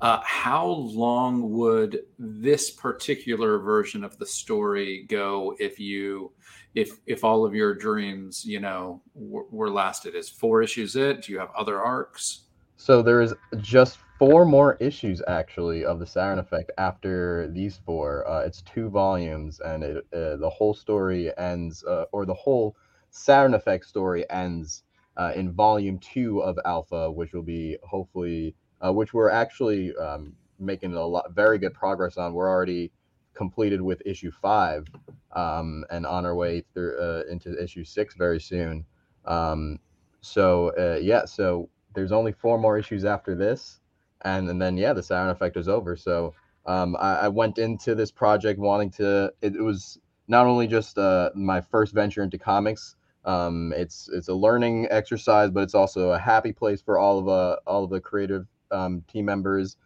Uh, 0.00 0.20
how 0.22 0.64
long 0.64 1.50
would 1.50 2.02
this 2.20 2.70
particular 2.70 3.58
version 3.58 4.04
of 4.04 4.16
the 4.18 4.26
story 4.26 5.04
go 5.08 5.56
if 5.58 5.80
you, 5.80 6.30
if 6.76 7.00
if 7.06 7.24
all 7.24 7.44
of 7.44 7.52
your 7.52 7.74
dreams, 7.74 8.44
you 8.44 8.60
know, 8.60 9.02
were, 9.14 9.46
were 9.50 9.70
lasted? 9.70 10.14
Is 10.14 10.28
four 10.28 10.62
issues 10.62 10.94
it? 10.94 11.22
Do 11.22 11.32
you 11.32 11.40
have 11.40 11.50
other 11.56 11.82
arcs? 11.82 12.42
So 12.76 13.02
there 13.02 13.20
is 13.20 13.34
just 13.60 13.98
four 14.20 14.44
more 14.44 14.76
issues 14.78 15.20
actually 15.26 15.84
of 15.84 15.98
the 15.98 16.06
Saturn 16.06 16.38
Effect 16.38 16.70
after 16.78 17.50
these 17.52 17.80
four. 17.84 18.28
Uh, 18.28 18.42
it's 18.42 18.62
two 18.62 18.88
volumes, 18.88 19.58
and 19.58 19.82
it, 19.82 19.96
uh, 20.12 20.36
the 20.36 20.50
whole 20.50 20.74
story 20.74 21.36
ends, 21.38 21.82
uh, 21.82 22.04
or 22.12 22.24
the 22.24 22.34
whole 22.34 22.76
Saturn 23.10 23.54
Effect 23.54 23.84
story 23.84 24.28
ends 24.30 24.84
uh, 25.18 25.32
in 25.34 25.52
volume 25.52 25.98
two 25.98 26.40
of 26.40 26.58
Alpha, 26.64 27.10
which 27.10 27.32
will 27.32 27.42
be 27.42 27.76
hopefully, 27.82 28.54
uh, 28.80 28.92
which 28.92 29.12
we're 29.12 29.30
actually 29.30 29.94
um, 29.96 30.32
making 30.58 30.94
a 30.94 31.06
lot, 31.06 31.32
very 31.32 31.58
good 31.58 31.74
progress 31.74 32.16
on. 32.16 32.32
We're 32.32 32.48
already 32.48 32.90
completed 33.34 33.80
with 33.80 34.02
issue 34.06 34.30
five, 34.30 34.86
um, 35.32 35.84
and 35.90 36.06
on 36.06 36.24
our 36.24 36.34
way 36.34 36.64
through 36.72 36.98
uh, 36.98 37.22
into 37.30 37.60
issue 37.62 37.84
six 37.84 38.14
very 38.14 38.40
soon. 38.40 38.84
Um, 39.24 39.78
so 40.20 40.72
yeah, 41.00 41.24
so 41.24 41.68
there's 41.94 42.12
only 42.12 42.32
four 42.32 42.58
more 42.58 42.78
issues 42.78 43.04
after 43.04 43.34
this, 43.34 43.80
and 44.22 44.48
and 44.48 44.60
then 44.60 44.76
yeah, 44.76 44.92
the 44.92 45.02
Saturn 45.02 45.30
Effect 45.30 45.56
is 45.56 45.68
over. 45.68 45.96
So 45.96 46.34
um, 46.66 46.96
I, 47.00 47.14
I, 47.20 47.28
went 47.28 47.58
into 47.58 47.94
this 47.94 48.10
project 48.10 48.60
wanting 48.60 48.90
to. 48.92 49.32
It, 49.40 49.56
it 49.56 49.62
was 49.62 49.98
not 50.28 50.46
only 50.46 50.66
just 50.66 50.98
uh, 50.98 51.30
my 51.34 51.60
first 51.60 51.94
venture 51.94 52.22
into 52.22 52.38
comics. 52.38 52.94
Um, 53.24 53.72
it's 53.76 54.08
it's 54.12 54.28
a 54.28 54.34
learning 54.34 54.88
exercise, 54.90 55.50
but 55.50 55.62
it's 55.62 55.74
also 55.74 56.10
a 56.10 56.18
happy 56.18 56.52
place 56.52 56.80
for 56.80 56.98
all 56.98 57.18
of 57.18 57.28
uh, 57.28 57.56
all 57.66 57.84
of 57.84 57.90
the 57.90 58.00
creative 58.00 58.46
um, 58.70 59.02
team 59.10 59.24
members, 59.24 59.76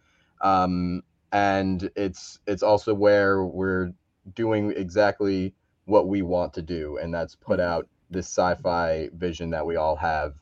um, 0.41 1.03
and 1.31 1.89
it's 1.95 2.39
it's 2.47 2.63
also 2.63 2.93
where 2.93 3.43
we're 3.45 3.91
doing 4.35 4.71
exactly 4.71 5.53
what 5.85 6.07
we 6.07 6.21
want 6.21 6.53
to 6.53 6.61
do, 6.61 6.97
and 6.97 7.13
that's 7.13 7.35
put 7.35 7.59
mm-hmm. 7.59 7.69
out 7.69 7.87
this 8.09 8.27
sci-fi 8.27 9.09
vision 9.15 9.49
that 9.49 9.65
we 9.65 9.75
all 9.75 9.95
have 9.95 10.35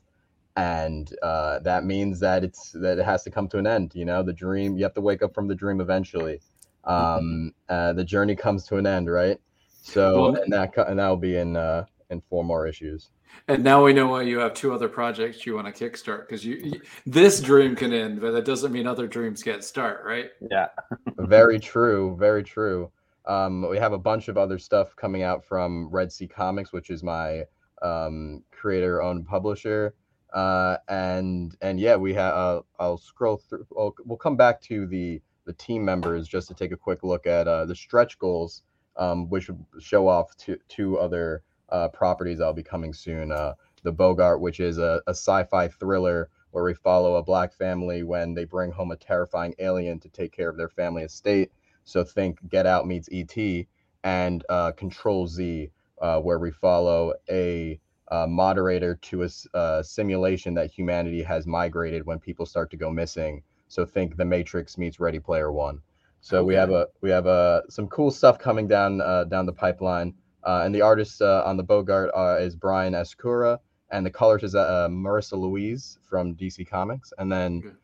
and 0.56 1.16
uh, 1.24 1.60
that 1.60 1.86
means 1.86 2.20
that 2.20 2.44
it's 2.44 2.72
that 2.74 3.00
it 3.00 3.06
has 3.06 3.24
to 3.24 3.32
come 3.32 3.48
to 3.50 3.58
an 3.58 3.68
end. 3.68 3.94
You 3.96 4.06
know, 4.06 4.24
the 4.24 4.34
dream 4.34 4.78
you 4.78 4.84
have 4.84 4.94
to 4.96 5.02
wake 5.02 5.24
up 5.24 5.34
from 5.34 5.48
the 5.48 5.56
dream 5.56 5.80
eventually. 5.80 6.42
Um, 6.84 7.54
uh, 7.70 7.94
the 7.94 8.04
journey 8.04 8.36
comes 8.36 8.66
to 8.68 8.78
an 8.78 8.86
end, 8.86 9.10
right? 9.10 9.40
So 9.82 10.22
well, 10.22 10.36
and 10.36 10.52
that 10.52 10.78
and 10.78 11.00
that 11.00 11.08
will 11.08 11.18
be 11.18 11.38
in 11.38 11.56
uh, 11.56 11.86
in 12.12 12.22
four 12.22 12.44
more 12.44 12.68
issues. 12.68 13.10
And 13.48 13.64
now 13.64 13.84
we 13.84 13.94
know 13.94 14.08
why 14.08 14.22
you 14.24 14.40
have 14.40 14.54
two 14.54 14.74
other 14.74 14.88
projects 14.88 15.46
you 15.46 15.56
want 15.56 15.74
to 15.74 15.90
kickstart 15.90 16.28
because 16.28 16.46
you, 16.46 16.56
you, 16.58 16.82
this 17.06 17.42
dream 17.42 17.76
can 17.76 17.94
end, 17.94 18.22
but 18.22 18.32
that 18.32 18.46
doesn't 18.46 18.72
mean 18.72 18.86
other 18.86 19.08
dreams 19.08 19.42
can't 19.42 19.64
start, 19.64 20.04
right? 20.06 20.30
Yeah. 20.52 20.68
very 21.18 21.60
true. 21.60 22.16
Very 22.20 22.44
true. 22.44 22.92
Um, 23.26 23.68
we 23.70 23.78
have 23.78 23.94
a 23.94 24.00
bunch 24.00 24.28
of 24.28 24.38
other 24.38 24.60
stuff 24.60 24.96
coming 24.96 25.24
out 25.24 25.44
from 25.46 25.90
Red 25.90 26.12
Sea 26.12 26.28
Comics, 26.28 26.74
which 26.74 26.90
is 26.90 27.02
my 27.02 27.46
um, 27.82 28.44
creator-owned 28.52 29.26
publisher 29.26 29.96
uh, 30.34 30.78
and 30.88 31.56
and 31.62 31.80
yeah, 31.80 31.96
we 31.96 32.14
have. 32.14 32.34
Uh, 32.34 32.62
I'll 32.80 32.98
scroll 32.98 33.38
through. 33.38 33.66
I'll, 33.78 33.96
we'll 34.06 34.18
come 34.18 34.38
back 34.38 34.62
to 34.64 34.88
the 34.88 35.22
the 35.46 35.54
team 35.54 35.84
members 35.84 36.28
just 36.28 36.48
to 36.48 36.54
take 36.54 36.72
a 36.72 36.78
quick 36.78 37.04
look 37.04 37.28
at 37.28 37.48
uh, 37.48 37.66
the 37.66 37.76
stretch 37.76 38.18
goals, 38.18 38.64
um, 38.96 39.30
which 39.30 39.50
show 39.80 40.08
off 40.08 40.36
two 40.38 40.58
two 40.70 40.98
other 40.98 41.44
uh, 41.72 41.88
properties 41.90 42.40
that'll 42.40 42.54
be 42.54 42.64
coming 42.64 42.94
soon. 42.94 43.32
Uh, 43.32 43.54
the 43.84 43.92
Bogart, 43.92 44.42
which 44.42 44.60
is 44.60 44.78
a, 44.78 45.02
a 45.08 45.12
sci-fi 45.12 45.68
thriller 45.68 46.30
where 46.52 46.64
we 46.64 46.74
follow 46.74 47.16
a 47.16 47.24
black 47.24 47.54
family 47.54 48.04
when 48.04 48.34
they 48.34 48.44
bring 48.46 48.72
home 48.72 48.92
a 48.92 48.96
terrifying 48.96 49.56
alien 49.60 50.00
to 50.00 50.10
take 50.10 50.32
care 50.32 50.50
of 50.50 50.58
their 50.58 50.70
family 50.70 51.04
estate. 51.04 51.52
So 51.84 52.04
think 52.04 52.38
Get 52.50 52.68
Out 52.68 52.88
meets 52.88 53.10
ET, 53.12 53.66
and 54.04 54.44
uh, 54.50 54.72
Control 54.74 55.28
Z, 55.28 55.72
uh, 56.02 56.20
where 56.20 56.40
we 56.40 56.52
follow 56.52 57.14
a 57.30 57.80
uh, 58.12 58.28
moderator 58.28 58.96
to 58.96 59.24
a, 59.24 59.30
a, 59.54 59.58
uh, 59.58 59.84
simulation 59.84 60.54
that 60.54 60.70
humanity 60.70 61.24
has 61.24 61.48
migrated 61.48 62.06
when 62.06 62.20
people 62.20 62.46
start 62.46 62.70
to 62.72 62.78
go 62.78 62.90
missing. 62.92 63.42
So 63.70 63.86
think 63.86 64.18
The 64.18 64.26
Matrix 64.26 64.78
meets 64.78 65.00
Ready 65.00 65.20
Player 65.20 65.52
One. 65.52 65.82
So 66.20 66.40
okay. 66.40 66.46
we 66.46 66.54
have 66.56 66.72
a 66.72 66.88
we 67.02 67.10
have 67.10 67.26
a 67.26 67.64
some 67.70 67.88
cool 67.88 68.12
stuff 68.12 68.38
coming 68.38 68.68
down 68.68 69.02
uh, 69.02 69.24
down 69.24 69.46
the 69.46 69.54
pipeline. 69.54 70.14
Uh, 70.44 70.62
and 70.66 70.74
the 70.74 70.82
artist 70.82 71.22
uh, 71.22 71.44
on 71.46 71.58
the 71.58 71.64
Bogart 71.64 72.12
uh, 72.16 72.38
is 72.40 72.56
Brian 72.56 72.94
Escura, 72.94 73.60
and 73.92 74.06
the 74.06 74.10
colors 74.10 74.44
is 74.44 74.54
Marissa 74.56 75.38
Louise 75.38 76.00
from 76.10 76.36
DC 76.36 76.68
Comics. 76.68 77.14
And 77.18 77.32
then 77.32 77.78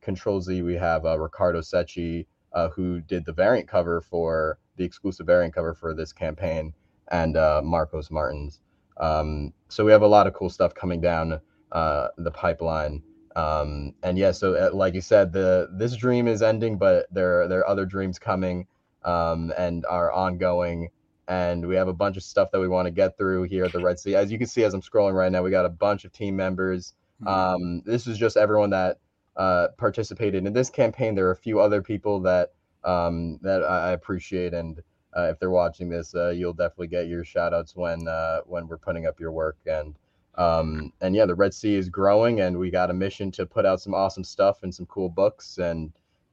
Control 0.00 0.40
Z, 0.40 0.62
we 0.62 0.74
have 0.74 1.04
Ricardo 1.04 1.60
Secchi, 1.60 2.26
who 2.74 3.00
did 3.00 3.24
the 3.24 3.32
variant 3.32 3.68
cover 3.68 4.00
for 4.00 4.58
the 4.76 4.84
exclusive 4.84 5.26
variant 5.26 5.54
cover 5.54 5.74
for 5.74 5.94
this 5.94 6.12
campaign, 6.12 6.72
and 7.10 7.34
Marcos 7.64 8.10
Martins. 8.10 8.60
Um, 8.98 9.52
so 9.68 9.84
we 9.84 9.92
have 9.92 10.02
a 10.02 10.06
lot 10.06 10.26
of 10.26 10.34
cool 10.34 10.50
stuff 10.50 10.74
coming 10.74 11.00
down 11.00 11.40
uh, 11.72 12.08
the 12.18 12.30
pipeline. 12.30 13.02
Um, 13.36 13.94
and 14.02 14.18
yeah, 14.18 14.32
so 14.32 14.54
uh, 14.54 14.74
like 14.74 14.94
you 14.94 15.00
said, 15.00 15.32
the 15.32 15.68
this 15.72 15.94
dream 15.96 16.26
is 16.26 16.42
ending, 16.42 16.76
but 16.78 17.06
there 17.12 17.46
there 17.46 17.60
are 17.60 17.68
other 17.68 17.86
dreams 17.86 18.18
coming 18.18 18.66
um, 19.04 19.52
and 19.56 19.86
are 19.86 20.10
ongoing. 20.10 20.88
And 21.28 21.68
we 21.68 21.76
have 21.76 21.88
a 21.88 21.92
bunch 21.92 22.16
of 22.16 22.22
stuff 22.22 22.50
that 22.52 22.60
we 22.60 22.68
want 22.68 22.86
to 22.86 22.90
get 22.90 23.18
through 23.18 23.44
here 23.44 23.64
at 23.64 23.72
the 23.72 23.80
Red 23.80 24.00
Sea. 24.00 24.16
As 24.16 24.32
you 24.32 24.38
can 24.38 24.46
see, 24.46 24.64
as 24.64 24.72
I'm 24.72 24.80
scrolling 24.80 25.14
right 25.14 25.30
now, 25.30 25.42
we 25.42 25.50
got 25.50 25.66
a 25.66 25.70
bunch 25.70 26.04
of 26.04 26.12
team 26.12 26.34
members. 26.34 26.94
Mm-hmm. 27.22 27.28
Um, 27.28 27.82
this 27.84 28.06
is 28.06 28.16
just 28.16 28.36
everyone 28.36 28.70
that 28.70 28.98
uh, 29.36 29.68
participated 29.76 30.46
in 30.46 30.52
this 30.52 30.70
campaign. 30.70 31.14
There 31.14 31.28
are 31.28 31.32
a 31.32 31.36
few 31.36 31.60
other 31.60 31.82
people 31.82 32.20
that 32.20 32.52
um, 32.82 33.38
that 33.42 33.62
I 33.62 33.92
appreciate 33.92 34.54
and 34.54 34.82
uh, 35.16 35.28
if 35.30 35.38
they're 35.38 35.50
watching 35.50 35.88
this, 35.88 36.14
uh, 36.14 36.30
you'll 36.30 36.52
definitely 36.52 36.88
get 36.88 37.08
your 37.08 37.24
shout 37.24 37.54
outs 37.54 37.74
when 37.74 38.06
uh, 38.06 38.40
when 38.46 38.68
we're 38.68 38.78
putting 38.78 39.06
up 39.06 39.18
your 39.18 39.32
work. 39.32 39.56
And 39.66 39.94
um, 40.36 40.92
and 41.00 41.14
yeah, 41.14 41.26
the 41.26 41.34
Red 41.34 41.54
Sea 41.54 41.74
is 41.74 41.88
growing, 41.88 42.40
and 42.40 42.56
we 42.58 42.70
got 42.70 42.90
a 42.90 42.94
mission 42.94 43.30
to 43.32 43.46
put 43.46 43.66
out 43.66 43.80
some 43.80 43.94
awesome 43.94 44.24
stuff 44.24 44.62
and 44.62 44.74
some 44.74 44.86
cool 44.86 45.08
books, 45.08 45.58
and 45.58 45.92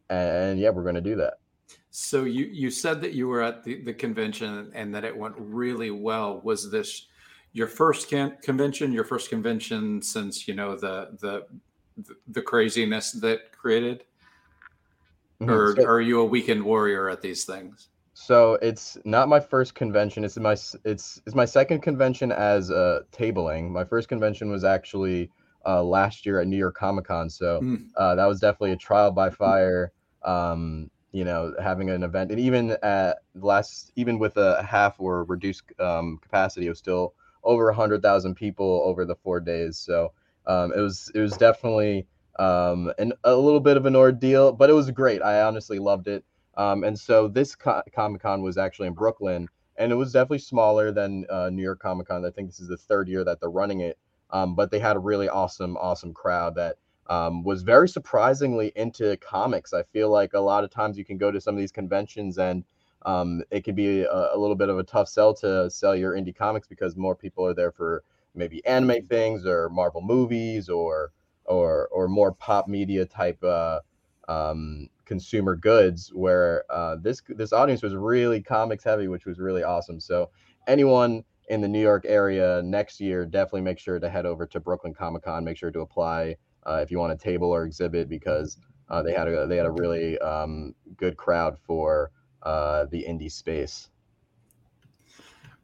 and 0.09 0.59
yeah, 0.59 0.69
we're 0.69 0.83
going 0.83 0.95
to 0.95 1.01
do 1.01 1.15
that. 1.15 1.39
So 1.97 2.25
you 2.25 2.47
you 2.51 2.71
said 2.71 2.99
that 3.03 3.13
you 3.13 3.29
were 3.29 3.41
at 3.41 3.63
the, 3.63 3.81
the 3.81 3.93
convention 3.93 4.69
and 4.75 4.93
that 4.93 5.05
it 5.05 5.15
went 5.15 5.33
really 5.37 5.91
well. 5.91 6.41
Was 6.41 6.69
this 6.69 7.07
your 7.53 7.67
first 7.67 8.09
can- 8.09 8.35
convention? 8.41 8.91
Your 8.91 9.05
first 9.05 9.29
convention 9.29 10.01
since 10.01 10.45
you 10.45 10.55
know 10.55 10.75
the 10.75 11.11
the 11.21 11.45
the 12.27 12.41
craziness 12.41 13.13
that 13.13 13.53
created, 13.53 14.03
mm-hmm. 15.39 15.49
or 15.49 15.73
so, 15.77 15.85
are 15.85 16.01
you 16.01 16.19
a 16.19 16.25
weekend 16.25 16.61
warrior 16.61 17.09
at 17.09 17.21
these 17.21 17.45
things? 17.45 17.87
So 18.13 18.55
it's 18.61 18.97
not 19.05 19.29
my 19.29 19.39
first 19.39 19.73
convention. 19.73 20.25
It's 20.25 20.35
my 20.35 20.57
it's 20.83 21.21
it's 21.25 21.33
my 21.33 21.45
second 21.45 21.79
convention 21.79 22.29
as 22.33 22.71
uh, 22.71 23.03
tabling. 23.13 23.69
My 23.69 23.85
first 23.85 24.09
convention 24.09 24.51
was 24.51 24.65
actually 24.65 25.31
uh, 25.65 25.81
last 25.81 26.25
year 26.25 26.41
at 26.41 26.47
New 26.47 26.57
York 26.57 26.75
Comic 26.75 27.05
Con. 27.05 27.29
So 27.29 27.61
mm. 27.61 27.85
uh, 27.95 28.15
that 28.15 28.25
was 28.25 28.41
definitely 28.41 28.73
a 28.73 28.77
trial 28.77 29.11
by 29.11 29.29
fire. 29.29 29.93
Um, 30.23 30.91
you 31.15 31.23
know, 31.23 31.53
having 31.63 31.89
an 31.89 32.03
event, 32.03 32.29
and 32.29 32.41
even 32.41 32.71
at 32.83 33.19
last, 33.35 33.93
even 33.95 34.19
with 34.19 34.35
a 34.35 34.61
half 34.61 34.99
or 34.99 35.23
reduced 35.23 35.63
um, 35.79 36.19
capacity, 36.21 36.65
it 36.65 36.69
was 36.69 36.77
still 36.79 37.13
over 37.41 37.69
a 37.69 37.73
hundred 37.73 38.01
thousand 38.01 38.35
people 38.35 38.81
over 38.83 39.05
the 39.05 39.15
four 39.15 39.39
days. 39.39 39.77
So 39.77 40.11
um, 40.45 40.73
it 40.75 40.79
was 40.81 41.09
it 41.15 41.21
was 41.21 41.37
definitely 41.37 42.05
um, 42.37 42.91
an, 42.97 43.13
a 43.23 43.33
little 43.33 43.61
bit 43.61 43.77
of 43.77 43.85
an 43.85 43.95
ordeal, 43.95 44.51
but 44.51 44.69
it 44.69 44.73
was 44.73 44.91
great. 44.91 45.21
I 45.21 45.43
honestly 45.43 45.79
loved 45.79 46.09
it. 46.09 46.25
Um, 46.57 46.83
and 46.83 46.99
so 46.99 47.29
this 47.29 47.55
co- 47.55 47.83
Comic 47.93 48.21
Con 48.21 48.41
was 48.41 48.57
actually 48.57 48.87
in 48.87 48.93
Brooklyn, 48.93 49.47
and 49.77 49.93
it 49.93 49.95
was 49.95 50.11
definitely 50.11 50.39
smaller 50.39 50.91
than 50.91 51.25
uh, 51.29 51.49
New 51.49 51.63
York 51.63 51.79
Comic 51.79 52.09
Con. 52.09 52.25
I 52.25 52.29
think 52.29 52.49
this 52.49 52.59
is 52.59 52.67
the 52.67 52.75
third 52.75 53.07
year 53.07 53.23
that 53.23 53.39
they're 53.39 53.49
running 53.49 53.79
it. 53.79 53.97
Um, 54.31 54.53
but 54.53 54.69
they 54.69 54.79
had 54.79 54.97
a 54.97 54.99
really 54.99 55.29
awesome, 55.29 55.77
awesome 55.77 56.13
crowd 56.13 56.55
that 56.55 56.75
um, 57.07 57.43
was 57.43 57.61
very 57.61 57.87
surprisingly 57.87 58.71
into 58.75 59.15
comics. 59.17 59.73
I 59.73 59.83
feel 59.83 60.09
like 60.09 60.33
a 60.33 60.39
lot 60.39 60.63
of 60.63 60.71
times 60.71 60.97
you 60.97 61.05
can 61.05 61.17
go 61.17 61.31
to 61.31 61.39
some 61.39 61.55
of 61.55 61.59
these 61.59 61.71
conventions 61.71 62.37
and 62.37 62.63
um, 63.05 63.43
it 63.51 63.63
can 63.63 63.75
be 63.75 64.01
a, 64.01 64.29
a, 64.33 64.37
little 64.37 64.55
bit 64.55 64.69
of 64.69 64.79
a 64.79 64.83
tough 64.83 65.07
sell 65.07 65.33
to 65.35 65.69
sell 65.69 65.95
your 65.95 66.13
indie 66.13 66.35
comics 66.35 66.67
because 66.67 66.95
more 66.95 67.15
people 67.15 67.45
are 67.45 67.53
there 67.53 67.71
for 67.71 68.03
maybe 68.33 68.65
anime 68.65 69.05
things 69.05 69.45
or 69.45 69.69
Marvel 69.69 70.01
movies 70.01 70.69
or 70.69 71.11
or 71.45 71.87
or 71.91 72.07
more 72.07 72.31
pop 72.31 72.67
media 72.67 73.05
type 73.05 73.41
uh, 73.43 73.79
um, 74.27 74.89
consumer 75.05 75.55
goods. 75.55 76.11
Where 76.13 76.63
uh, 76.71 76.97
this 76.99 77.21
this 77.29 77.53
audience 77.53 77.83
was 77.83 77.93
really 77.93 78.41
comics 78.41 78.83
heavy, 78.83 79.07
which 79.07 79.25
was 79.25 79.37
really 79.37 79.61
awesome. 79.63 79.99
So 79.99 80.31
anyone 80.67 81.23
in 81.49 81.61
the 81.61 81.67
New 81.67 81.81
York 81.81 82.05
area 82.07 82.63
next 82.63 82.99
year, 82.99 83.23
definitely 83.23 83.61
make 83.61 83.77
sure 83.77 83.99
to 83.99 84.09
head 84.09 84.25
over 84.25 84.47
to 84.47 84.59
Brooklyn 84.59 84.95
Comic 84.95 85.23
Con. 85.23 85.45
Make 85.45 85.57
sure 85.57 85.69
to 85.69 85.81
apply 85.81 86.37
uh, 86.65 86.79
if 86.81 86.91
you 86.91 86.99
want 86.99 87.13
a 87.13 87.17
table 87.17 87.49
or 87.49 87.65
exhibit 87.65 88.09
because 88.09 88.57
uh, 88.89 89.01
they 89.01 89.13
had 89.13 89.27
a 89.27 89.47
they 89.47 89.57
had 89.57 89.65
a 89.65 89.71
really 89.71 90.17
um, 90.19 90.73
good 90.97 91.17
crowd 91.17 91.57
for 91.59 92.11
uh, 92.43 92.85
the 92.85 93.03
indie 93.03 93.31
space. 93.31 93.89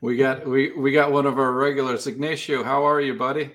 We 0.02 0.18
got 0.18 0.48
we 0.48 0.72
we 0.72 0.92
got 0.92 1.12
one 1.12 1.26
of 1.26 1.38
our 1.38 1.52
regulars, 1.52 2.08
Ignacio. 2.08 2.64
How 2.64 2.84
are 2.88 3.02
you, 3.02 3.14
buddy? 3.14 3.52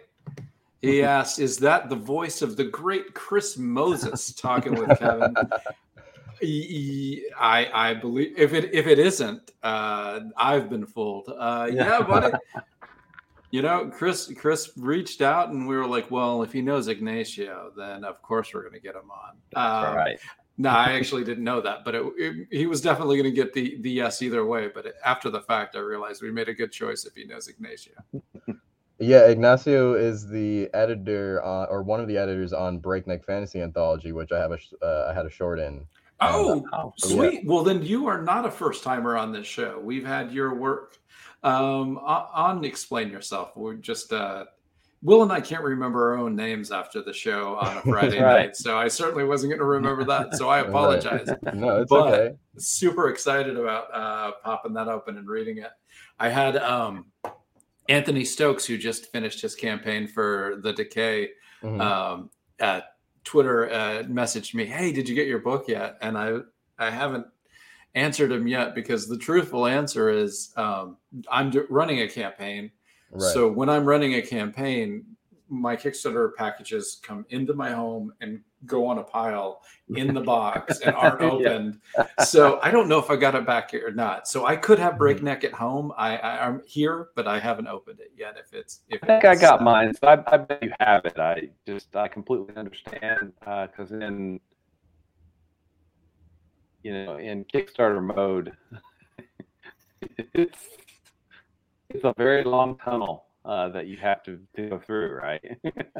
He 0.81 1.03
asked, 1.03 1.41
"Is 1.41 1.59
that 1.59 1.89
the 1.89 1.97
voice 1.97 2.43
of 2.43 2.57
the 2.57 2.65
great 2.65 3.15
Chris 3.15 3.59
Moses 3.59 4.33
talking 4.33 4.75
with 4.75 4.99
Kevin?" 4.99 5.35
I 6.43 7.71
I 7.73 7.95
believe 7.95 8.35
if 8.37 8.53
it 8.53 8.73
if 8.75 8.87
it 8.87 8.99
isn't, 8.99 9.53
uh, 9.63 10.21
I've 10.37 10.69
been 10.69 10.87
fooled. 10.87 11.33
Uh, 11.37 11.69
yeah, 11.73 12.01
buddy. 12.03 12.37
you 13.51 13.63
know, 13.63 13.91
Chris 13.91 14.33
Chris 14.37 14.71
reached 14.77 15.23
out 15.23 15.51
and 15.51 15.67
we 15.67 15.77
were 15.77 15.87
like, 15.87 16.11
well, 16.11 16.43
if 16.43 16.53
he 16.53 16.61
knows 16.61 16.89
Ignacio, 16.89 17.73
then 17.77 18.05
of 18.05 18.21
course 18.23 18.53
we're 18.53 18.63
going 18.63 18.75
to 18.75 18.81
get 18.81 18.95
him 18.95 19.11
on. 19.11 19.37
That's 19.53 19.89
um, 19.89 19.97
right. 19.97 20.19
No, 20.59 20.71
I 20.71 20.93
actually 20.93 21.23
didn't 21.23 21.45
know 21.45 21.61
that, 21.61 21.85
but 21.85 21.95
it, 21.95 22.03
it, 22.17 22.49
he 22.51 22.67
was 22.67 22.81
definitely 22.81 23.19
going 23.19 23.31
to 23.31 23.37
get 23.43 23.53
the 23.53 23.77
the 23.83 23.91
yes 23.91 24.23
either 24.23 24.45
way. 24.47 24.69
But 24.69 24.95
after 25.05 25.29
the 25.29 25.43
fact, 25.43 25.77
I 25.77 25.81
realized 25.81 26.23
we 26.23 26.31
made 26.31 26.49
a 26.49 26.55
good 26.55 26.73
choice 26.73 27.05
if 27.05 27.15
he 27.15 27.25
knows 27.25 27.47
Ignacio. 27.49 27.93
yeah, 28.99 29.27
Ignacio 29.27 29.95
is 29.95 30.27
the 30.27 30.71
editor 30.73 31.45
uh, 31.45 31.67
or 31.67 31.83
one 31.83 32.01
of 32.01 32.09
the 32.09 32.17
editors 32.17 32.55
on 32.55 32.79
Breakneck 32.79 33.25
Fantasy 33.27 33.61
Anthology, 33.61 34.13
which 34.13 34.33
I 34.33 34.39
have 34.39 34.53
a 34.53 34.59
uh, 34.83 35.09
I 35.11 35.15
had 35.15 35.27
a 35.27 35.31
short 35.31 35.59
in. 35.59 35.87
Oh, 36.21 36.65
um, 36.73 36.93
sweet. 36.97 37.35
Yeah. 37.35 37.41
Well, 37.45 37.63
then 37.63 37.83
you 37.83 38.07
are 38.07 38.23
not 38.23 38.47
a 38.47 38.51
first 38.51 38.83
timer 38.83 39.19
on 39.19 39.33
this 39.33 39.47
show. 39.47 39.79
We've 39.79 40.07
had 40.07 40.33
your 40.33 40.55
work 40.55 40.97
um, 41.43 41.99
on 41.99 42.65
Explain 42.65 43.11
Yourself. 43.11 43.57
We're 43.57 43.75
just 43.75 44.13
uh, 44.13 44.45
Will 45.03 45.23
and 45.23 45.31
I 45.31 45.41
can't 45.41 45.63
remember 45.63 46.13
our 46.13 46.19
own 46.19 46.35
names 46.35 46.73
after 46.73 47.03
the 47.03 47.13
show 47.13 47.57
on 47.57 47.77
a 47.77 47.83
Friday 47.83 48.21
right. 48.21 48.47
night, 48.47 48.57
so 48.57 48.77
I 48.77 48.89
certainly 48.89 49.25
wasn't 49.25 49.51
going 49.51 49.61
to 49.61 49.65
remember 49.65 50.05
that. 50.05 50.35
So 50.35 50.49
I 50.49 50.61
apologize. 50.67 51.29
no, 51.55 51.83
it's 51.83 51.91
but 51.91 52.13
okay. 52.13 52.37
Super 52.59 53.09
excited 53.09 53.57
about 53.57 53.95
uh, 53.95 54.33
popping 54.43 54.73
that 54.75 54.89
open 54.89 55.19
and 55.19 55.29
reading 55.29 55.59
it. 55.59 55.71
I 56.19 56.29
had 56.29 56.57
um, 56.57 57.07
Anthony 57.89 58.25
Stokes, 58.25 58.65
who 58.65 58.79
just 58.79 59.13
finished 59.13 59.41
his 59.43 59.55
campaign 59.55 60.09
for 60.09 60.59
the 60.63 60.73
Decay, 60.73 61.29
mm-hmm. 61.63 61.81
um, 61.81 62.31
at 62.59 62.87
Twitter 63.23 63.71
uh, 63.71 64.03
messaged 64.05 64.55
me, 64.55 64.65
"Hey, 64.65 64.93
did 64.93 65.09
you 65.09 65.15
get 65.15 65.29
your 65.29 65.41
book 65.41 65.67
yet?" 65.69 65.99
And 66.01 66.17
I 66.17 66.39
I 66.79 66.91
haven't 66.91 67.27
answered 67.97 68.31
him 68.31 68.47
yet 68.47 68.77
because 68.77 69.09
the 69.09 69.19
truthful 69.19 69.67
answer 69.67 70.11
is 70.11 70.53
um, 70.57 70.99
I'm 71.29 71.51
running 71.69 72.03
a 72.03 72.09
campaign 72.09 72.71
Right. 73.11 73.33
So 73.33 73.51
when 73.51 73.69
I'm 73.69 73.85
running 73.85 74.15
a 74.15 74.23
campaign, 74.23 75.05
my 75.49 75.77
Kickstarter 75.77 76.35
packages 76.35 77.01
come 77.03 77.25
into 77.31 77.55
my 77.55 77.71
home 77.71 78.13
and 78.21 78.41
go 78.65 78.85
on 78.85 78.99
a 78.99 79.03
pile 79.03 79.63
in 79.91 80.13
the 80.13 80.21
box 80.21 80.81
and 80.85 80.95
aren't 80.97 81.21
opened. 81.23 81.79
so 82.25 82.59
I 82.63 82.73
don't 82.73 82.89
know 82.89 82.99
if 82.99 83.11
I 83.11 83.17
got 83.17 83.37
it 83.37 83.47
back 83.47 83.71
here 83.71 83.87
or 83.87 83.93
not. 83.93 84.27
So 84.27 84.45
I 84.45 84.57
could 84.57 84.79
have 84.81 84.93
mm-hmm. 84.93 84.99
breakneck 84.99 85.45
at 85.45 85.53
home. 85.53 85.93
I, 85.97 86.17
I 86.17 86.47
am 86.47 86.63
here, 86.67 87.09
but 87.15 87.29
I 87.29 87.39
haven't 87.39 87.69
opened 87.69 88.01
it 88.01 88.11
yet. 88.17 88.37
If 88.39 88.53
it's, 88.53 88.81
if 88.89 89.05
I 89.05 89.07
think 89.07 89.25
I 89.25 89.37
got 89.37 89.63
mine. 89.63 89.95
So 89.95 90.09
I, 90.09 90.35
I, 90.35 90.37
bet 90.39 90.63
you 90.63 90.73
have 90.81 91.05
it. 91.05 91.19
I 91.19 91.51
just 91.67 91.95
I 91.95 92.09
completely 92.09 92.57
understand 92.57 93.33
because 93.41 93.93
uh, 93.93 94.01
in 94.01 94.41
you 96.87 96.93
know 96.93 97.17
in 97.17 97.45
Kickstarter 97.47 98.01
mode, 98.01 98.53
it's 100.35 100.69
it's 101.91 102.05
a 102.05 102.15
very 102.17 102.45
long 102.45 102.79
tunnel 102.79 103.27
uh, 103.45 103.69
that 103.71 103.89
you 103.89 103.97
have 103.97 104.23
to, 104.23 104.39
to 104.55 104.69
go 104.69 104.79
through, 104.79 105.17
right? 105.17 105.43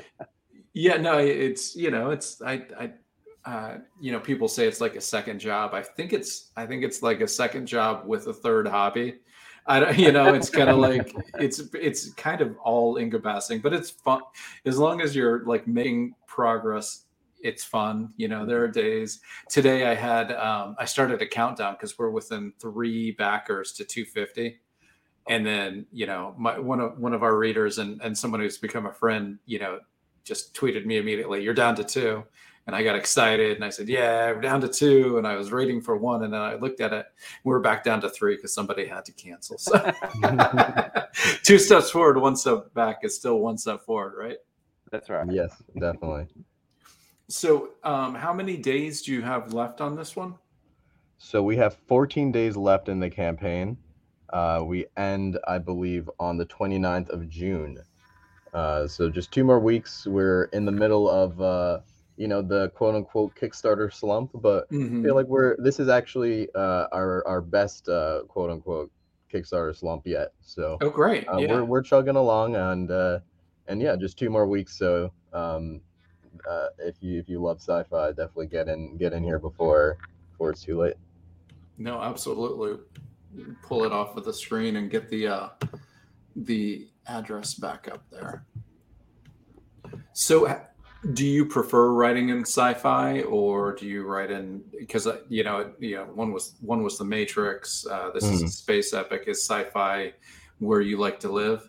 yeah, 0.75 0.97
no, 0.97 1.19
it's 1.19 1.75
you 1.75 1.91
know, 1.91 2.11
it's 2.11 2.41
I 2.41 2.63
I 2.79 2.93
uh, 3.45 3.79
you 4.01 4.13
know, 4.13 4.21
people 4.21 4.47
say 4.47 4.69
it's 4.69 4.81
like 4.81 4.95
a 4.95 5.01
second 5.01 5.41
job. 5.41 5.75
I 5.75 5.83
think 5.83 6.13
it's 6.13 6.53
I 6.57 6.67
think 6.67 6.85
it's 6.85 7.03
like 7.03 7.21
a 7.21 7.29
second 7.29 7.67
job 7.67 8.07
with 8.07 8.29
a 8.29 8.33
third 8.33 8.69
hobby. 8.69 9.17
I 9.67 9.81
don't, 9.81 9.99
you 9.99 10.13
know, 10.13 10.35
it's 10.35 10.51
kind 10.51 10.71
of 10.71 10.79
like 10.89 11.13
it's 11.41 11.63
it's 11.75 12.13
kind 12.13 12.41
of 12.41 12.57
all 12.59 12.99
encompassing, 12.99 13.59
but 13.59 13.73
it's 13.73 13.91
fun 13.91 14.21
as 14.65 14.79
long 14.79 15.01
as 15.01 15.17
you're 15.17 15.45
like 15.47 15.67
making 15.67 16.15
progress. 16.29 17.06
It's 17.47 17.65
fun, 17.65 18.13
you 18.17 18.29
know. 18.29 18.45
There 18.45 18.63
are 18.63 18.69
days. 18.69 19.21
Today, 19.49 19.87
I 19.87 19.95
had 19.95 20.33
um, 20.33 20.77
I 20.79 20.85
started 20.85 21.23
a 21.23 21.27
countdown 21.27 21.75
because 21.75 21.99
we're 21.99 22.11
within 22.11 22.53
three 22.61 23.13
backers 23.13 23.73
to 23.75 23.85
250 23.85 24.61
and 25.29 25.45
then 25.45 25.87
you 25.93 26.07
know 26.07 26.35
my 26.39 26.59
one 26.59 26.81
of 26.81 26.99
one 26.99 27.13
of 27.13 27.23
our 27.23 27.37
readers 27.37 27.79
and 27.79 28.01
and 28.03 28.17
someone 28.17 28.41
who's 28.41 28.59
become 28.59 28.87
a 28.87 28.93
friend 28.93 29.39
you 29.47 29.59
know 29.59 29.79
just 30.25 30.55
tweeted 30.55 30.87
me 30.87 30.97
immediately 30.99 31.43
you're 31.43 31.55
down 31.55 31.75
to 31.77 31.85
two. 31.85 32.25
And 32.67 32.75
i 32.75 32.83
got 32.83 32.97
excited 32.97 33.55
and 33.55 33.65
i 33.65 33.69
said 33.71 33.89
yeah 33.89 34.33
we're 34.33 34.41
down 34.41 34.61
to 34.61 34.69
two. 34.69 35.19
And 35.19 35.27
i 35.27 35.37
was 35.37 35.53
rating 35.53 35.81
for 35.81 35.97
one 35.97 36.25
and 36.25 36.33
then 36.33 36.41
i 36.41 36.57
looked 36.57 36.81
at 36.81 36.93
it. 36.93 37.07
We 37.45 37.55
are 37.55 37.61
back 37.61 37.85
down 37.85 38.01
to 38.01 38.11
three 38.11 38.35
because 38.35 38.53
somebody 38.53 38.87
had 38.87 39.05
to 39.05 39.13
cancel 39.13 39.57
so. 39.59 39.93
Two 41.45 41.59
steps 41.59 41.91
forward 41.91 42.21
one 42.21 42.37
step 42.37 42.75
back 42.75 42.99
is 43.03 43.15
still 43.17 43.39
one 43.39 43.57
step 43.57 43.83
forward 43.85 44.15
right? 44.19 44.39
That's 44.91 45.09
right. 45.09 45.31
Yes 45.31 45.63
definitely 45.79 46.27
so 47.29 47.71
um, 47.85 48.15
how 48.15 48.33
many 48.33 48.57
days 48.57 49.03
do 49.03 49.13
you 49.13 49.23
have 49.23 49.53
left 49.53 49.81
on 49.81 49.97
this 49.97 50.15
one 50.17 50.35
so 51.19 51.43
we 51.43 51.57
have 51.57 51.77
14 51.87 52.31
days 52.31 52.57
left 52.57 52.89
in 52.89 53.01
the 53.01 53.11
campaign 53.11 53.77
uh, 54.31 54.63
we 54.65 54.87
end, 54.97 55.39
I 55.47 55.59
believe, 55.59 56.11
on 56.19 56.37
the 56.37 56.47
29th 56.47 57.11
of 57.11 57.29
June. 57.29 57.79
Uh, 58.53 58.87
so 58.87 59.11
just 59.11 59.33
two 59.33 59.45
more 59.45 59.61
weeks. 59.61 60.07
We're 60.07 60.45
in 60.45 60.65
the 60.65 60.73
middle 60.73 61.09
of, 61.09 61.41
uh, 61.41 61.81
you 62.17 62.27
know, 62.27 62.43
the 62.43 62.71
quote 62.71 62.95
unquote 62.95 63.35
Kickstarter 63.35 63.93
slump, 63.93 64.31
but 64.35 64.71
mm-hmm. 64.71 65.01
I 65.01 65.05
feel 65.05 65.15
like 65.15 65.27
we're 65.27 65.57
this 65.59 65.79
is 65.79 65.89
actually 65.89 66.49
uh, 66.55 66.87
our 66.93 67.27
our 67.27 67.43
best 67.43 67.89
uh, 67.89 68.23
quote 68.29 68.51
unquote 68.51 68.91
Kickstarter 69.33 69.77
slump 69.77 70.07
yet. 70.07 70.33
So 70.41 70.79
oh 70.81 70.89
great, 70.89 71.29
uh, 71.29 71.37
yeah. 71.37 71.53
we're 71.53 71.65
we're 71.65 71.83
chugging 71.83 72.17
along 72.17 72.57
and 72.57 72.91
uh, 72.91 73.19
and 73.69 73.83
yeah, 73.83 73.97
just 73.97 74.19
two 74.19 74.31
more 74.31 74.47
weeks. 74.47 74.79
So 74.79 75.13
um, 75.35 75.83
uh, 76.49 76.69
if 76.79 76.97
you 77.01 77.19
if 77.19 77.29
you 77.29 77.41
love 77.41 77.59
sci-fi, 77.59 78.09
definitely 78.09 78.47
get 78.47 78.69
in 78.69 78.97
get 78.97 79.13
in 79.13 79.23
here 79.23 79.39
before 79.39 79.99
before 80.33 80.51
it's 80.51 80.63
too 80.63 80.81
late. 80.81 80.95
No, 81.79 82.01
absolutely 82.01 82.79
pull 83.63 83.85
it 83.85 83.93
off 83.93 84.17
of 84.17 84.25
the 84.25 84.33
screen 84.33 84.77
and 84.77 84.91
get 84.91 85.09
the 85.09 85.27
uh, 85.27 85.49
the 86.35 86.89
address 87.07 87.55
back 87.55 87.89
up 87.91 88.03
there. 88.11 88.45
So, 90.13 90.61
do 91.13 91.27
you 91.27 91.47
prefer 91.47 91.91
writing 91.91 92.31
in 92.31 92.41
sci-fi, 92.41 93.23
or 93.23 93.75
do 93.75 93.87
you 93.87 94.05
write 94.05 94.31
in 94.31 94.63
because 94.79 95.07
uh, 95.07 95.19
you 95.29 95.45
know 95.45 95.73
you 95.79 95.97
know 95.97 96.05
one 96.05 96.33
was 96.33 96.55
one 96.61 96.83
was 96.83 96.99
the 96.99 97.05
Matrix. 97.05 97.87
Uh, 97.87 98.11
this 98.13 98.25
mm. 98.25 98.33
is 98.33 98.41
a 98.41 98.45
hmm. 98.45 98.49
space 98.49 98.93
epic. 98.93 99.25
Is 99.27 99.45
sci-fi 99.45 100.13
where 100.59 100.81
you 100.81 100.99
like 100.99 101.21
to 101.21 101.31
live? 101.31 101.69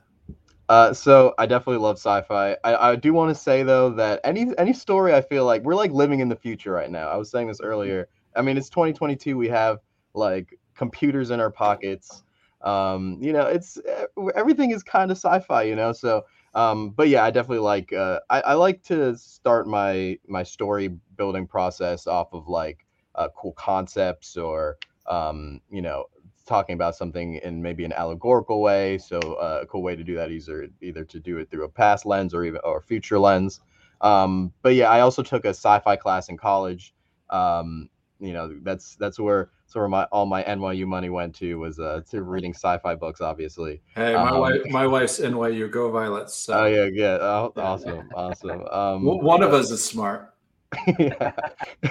Uh, 0.69 0.93
so 0.93 1.33
I 1.37 1.45
definitely 1.45 1.81
love 1.81 1.95
sci-fi. 1.97 2.57
I, 2.63 2.91
I 2.91 2.95
do 2.95 3.13
want 3.13 3.29
to 3.29 3.35
say 3.41 3.63
though 3.63 3.89
that 3.91 4.19
any 4.23 4.47
any 4.57 4.73
story 4.73 5.13
I 5.13 5.21
feel 5.21 5.45
like 5.45 5.63
we're 5.63 5.75
like 5.75 5.91
living 5.91 6.19
in 6.19 6.27
the 6.27 6.35
future 6.35 6.71
right 6.71 6.91
now. 6.91 7.07
I 7.09 7.15
was 7.15 7.31
saying 7.31 7.47
this 7.47 7.61
earlier. 7.61 8.09
I 8.35 8.41
mean, 8.41 8.57
it's 8.57 8.69
2022. 8.69 9.37
We 9.37 9.47
have 9.47 9.79
like 10.13 10.59
computers 10.75 11.31
in 11.31 11.39
our 11.39 11.51
pockets. 11.51 12.23
Um, 12.61 13.17
you 13.21 13.31
know, 13.31 13.43
it's 13.43 13.77
eh, 13.87 14.05
everything 14.35 14.71
is 14.71 14.83
kind 14.83 15.09
of 15.09 15.17
sci-fi, 15.17 15.63
you 15.63 15.75
know. 15.75 15.93
So, 15.93 16.25
um, 16.53 16.89
but 16.89 17.07
yeah, 17.07 17.23
I 17.23 17.31
definitely 17.31 17.59
like. 17.59 17.93
Uh, 17.93 18.19
I, 18.29 18.41
I 18.41 18.53
like 18.55 18.83
to 18.83 19.15
start 19.17 19.67
my 19.67 20.17
my 20.27 20.43
story 20.43 20.89
building 21.15 21.47
process 21.47 22.07
off 22.07 22.33
of 22.33 22.49
like 22.49 22.85
uh, 23.15 23.29
cool 23.37 23.53
concepts 23.53 24.35
or 24.35 24.77
um, 25.07 25.61
you 25.69 25.81
know 25.81 26.05
talking 26.47 26.73
about 26.73 26.95
something 26.95 27.35
in 27.35 27.61
maybe 27.61 27.85
an 27.85 27.93
allegorical 27.93 28.61
way. 28.61 28.97
So 28.97 29.19
uh, 29.19 29.59
a 29.61 29.65
cool 29.67 29.83
way 29.83 29.95
to 29.95 30.03
do 30.03 30.15
that 30.15 30.31
is 30.31 30.49
either 30.49 30.69
either 30.81 31.03
to 31.05 31.19
do 31.19 31.37
it 31.37 31.51
through 31.51 31.65
a 31.65 31.69
past 31.69 32.05
lens 32.05 32.33
or 32.33 32.43
even 32.43 32.61
or 32.63 32.81
future 32.81 33.19
lens. 33.19 33.59
Um, 34.01 34.53
but 34.61 34.75
yeah, 34.75 34.89
I 34.89 35.01
also 35.01 35.23
took 35.23 35.45
a 35.45 35.49
sci-fi 35.49 35.95
class 35.95 36.29
in 36.29 36.37
college. 36.37 36.93
Um, 37.29 37.89
you 38.19 38.33
know, 38.33 38.57
that's 38.63 38.95
that's 38.95 39.19
where 39.19 39.51
so 39.67 39.79
where 39.79 39.89
my 39.89 40.05
all 40.05 40.25
my 40.25 40.43
NYU 40.43 40.87
money 40.87 41.09
went 41.09 41.35
to 41.35 41.55
was 41.55 41.79
uh 41.79 42.01
to 42.09 42.23
reading 42.23 42.53
sci-fi 42.53 42.95
books, 42.95 43.21
obviously. 43.21 43.81
Hey, 43.95 44.13
my 44.13 44.29
um, 44.29 44.39
wife, 44.39 44.61
my 44.69 44.87
wife's 44.87 45.19
NYU. 45.19 45.69
Go 45.69 45.91
Violets. 45.91 46.33
So. 46.35 46.53
Oh 46.53 46.65
yeah, 46.65 46.89
yeah. 46.91 47.17
Oh, 47.21 47.53
awesome, 47.57 48.09
awesome. 48.15 48.65
Um, 48.71 49.03
one 49.03 49.43
of 49.43 49.53
us 49.53 49.69
is 49.69 49.83
smart. 49.83 50.33
yeah. 50.99 51.31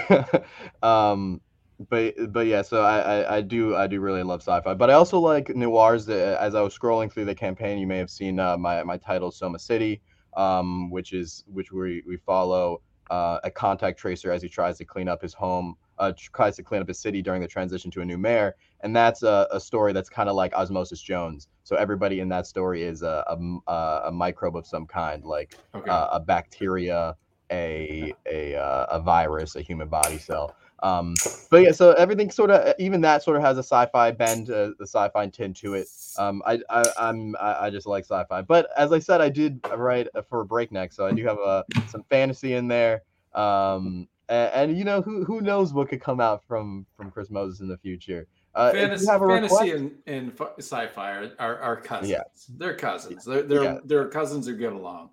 um, 0.83 1.41
but 1.79 2.33
but 2.33 2.47
yeah, 2.47 2.63
so 2.63 2.83
I, 2.83 2.99
I, 2.99 3.37
I 3.37 3.41
do 3.43 3.77
I 3.77 3.87
do 3.87 4.01
really 4.01 4.23
love 4.23 4.41
sci-fi, 4.41 4.75
but 4.75 4.91
I 4.91 4.95
also 4.95 5.19
like 5.19 5.55
noirs. 5.55 6.07
That, 6.07 6.41
as 6.41 6.55
I 6.55 6.63
was 6.63 6.77
scrolling 6.77 7.13
through 7.13 7.27
the 7.27 7.35
campaign, 7.35 7.79
you 7.79 7.87
may 7.87 7.99
have 7.99 8.11
seen 8.11 8.41
uh, 8.41 8.57
my 8.57 8.83
my 8.83 8.97
title 8.97 9.31
Soma 9.31 9.59
City, 9.59 10.01
um, 10.37 10.91
which 10.91 11.13
is 11.13 11.45
which 11.53 11.73
we 11.73 12.03
we 12.07 12.17
follow 12.17 12.81
uh, 13.11 13.41
a 13.45 13.51
contact 13.51 13.99
tracer 13.99 14.33
as 14.33 14.43
he 14.43 14.49
tries 14.49 14.79
to 14.79 14.85
clean 14.85 15.07
up 15.07 15.21
his 15.21 15.35
home, 15.35 15.77
uh, 15.99 16.13
tries 16.17 16.57
to 16.57 16.63
clean 16.63 16.81
up 16.81 16.89
his 16.89 16.99
city 16.99 17.21
during 17.21 17.43
the 17.43 17.49
transition 17.49 17.91
to 17.91 18.01
a 18.01 18.05
new 18.05 18.19
mayor, 18.19 18.57
and 18.81 18.97
that's 18.97 19.23
a, 19.23 19.47
a 19.51 19.61
story 19.61 19.93
that's 19.93 20.09
kind 20.09 20.31
of 20.31 20.35
like 20.35 20.55
Osmosis 20.55 21.03
Jones. 21.03 21.49
So 21.65 21.77
everybody 21.77 22.21
in 22.21 22.29
that 22.31 22.47
story 22.47 22.85
is 22.85 23.03
a 23.03 23.23
a, 23.29 23.73
a 24.07 24.13
microbe 24.13 24.57
of 24.57 24.67
some 24.67 24.87
kind, 24.87 25.25
like 25.25 25.59
okay. 25.75 25.91
uh, 25.91 26.09
a 26.13 26.21
bacteria, 26.21 27.17
a 27.53 28.15
a 28.25 28.57
uh, 28.57 28.87
a 28.89 29.01
virus, 29.01 29.57
a 29.57 29.61
human 29.61 29.89
body 29.89 30.17
cell. 30.17 30.57
Um, 30.83 31.15
but 31.51 31.63
yeah, 31.63 31.73
so 31.73 31.93
everything 31.93 32.31
sort 32.31 32.51
of, 32.51 32.75
even 32.79 33.01
that 33.01 33.23
sort 33.23 33.37
of 33.37 33.43
has 33.43 33.57
a 33.57 33.63
sci-fi 33.63 34.11
bend, 34.11 34.51
uh, 34.51 34.73
the 34.79 34.87
sci-fi 34.87 35.27
tint 35.29 35.57
to 35.59 35.75
it. 35.75 35.89
Um, 36.19 36.43
I, 36.47 36.61
I, 36.69 36.85
I'm, 36.99 37.35
I, 37.41 37.67
I 37.67 37.71
just 37.71 37.87
like 37.87 38.05
sci-fi. 38.05 38.43
But 38.43 38.69
as 38.77 38.93
I 38.93 38.99
said, 38.99 39.21
I 39.21 39.31
did 39.31 39.61
write 39.75 40.09
for 40.29 40.45
Breakneck, 40.45 40.93
so 40.93 41.07
I 41.07 41.13
do 41.13 41.25
have 41.25 41.39
uh, 41.39 41.63
some 41.89 42.05
fantasy 42.11 42.55
in 42.55 42.69
there. 42.69 43.03
Um, 43.35 44.07
and, 44.29 44.53
and, 44.53 44.79
you 44.79 44.85
know, 44.85 45.01
who 45.01 45.25
who 45.25 45.41
knows 45.41 45.73
what 45.73 45.89
could 45.89 46.01
come 46.01 46.21
out 46.21 46.43
from 46.47 46.85
from 46.97 47.11
Chris 47.11 47.31
Moses 47.31 47.61
in 47.61 47.69
the 47.69 47.79
future. 47.79 48.27
Uh, 48.55 48.73
fantasy, 48.73 49.07
fantasy 49.07 49.71
and, 49.73 49.93
and 50.07 50.33
sci-fi 50.59 51.11
are, 51.13 51.31
are, 51.39 51.59
are 51.59 51.77
cousins. 51.77 52.11
Yeah. 52.11 52.23
They're 52.57 52.75
cousins. 52.75 53.25
They're 53.25 53.43
they're, 53.43 53.63
yeah. 53.63 53.79
they're 53.85 54.09
cousins 54.09 54.47
who 54.47 54.57
get 54.57 54.73
along. 54.73 55.11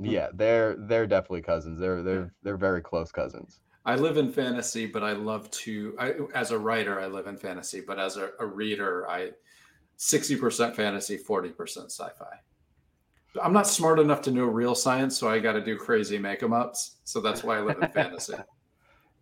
Yeah, 0.00 0.28
they're 0.34 0.74
they're 0.76 1.06
definitely 1.06 1.42
cousins. 1.42 1.78
They're 1.78 2.02
they're 2.02 2.34
they're 2.42 2.56
very 2.56 2.82
close 2.82 3.12
cousins. 3.12 3.60
I 3.86 3.94
live 3.94 4.16
in 4.16 4.32
fantasy, 4.32 4.84
but 4.84 5.04
I 5.04 5.12
love 5.12 5.48
to. 5.52 5.94
I, 5.98 6.14
as 6.34 6.50
a 6.50 6.58
writer, 6.58 7.00
I 7.00 7.06
live 7.06 7.28
in 7.28 7.36
fantasy, 7.36 7.80
but 7.80 8.00
as 8.00 8.16
a, 8.16 8.30
a 8.40 8.44
reader, 8.46 9.08
I 9.08 9.30
sixty 9.96 10.34
percent 10.36 10.74
fantasy, 10.74 11.16
forty 11.16 11.50
percent 11.50 11.92
sci-fi. 11.92 12.40
I'm 13.40 13.52
not 13.52 13.68
smart 13.68 14.00
enough 14.00 14.22
to 14.22 14.32
know 14.32 14.44
real 14.44 14.74
science, 14.74 15.16
so 15.16 15.28
I 15.28 15.38
got 15.38 15.52
to 15.52 15.64
do 15.64 15.76
crazy 15.76 16.18
make 16.18 16.42
em 16.42 16.52
ups. 16.52 16.96
So 17.04 17.20
that's 17.20 17.44
why 17.44 17.58
I 17.58 17.60
live 17.60 17.80
in 17.80 17.90
fantasy. 17.90 18.34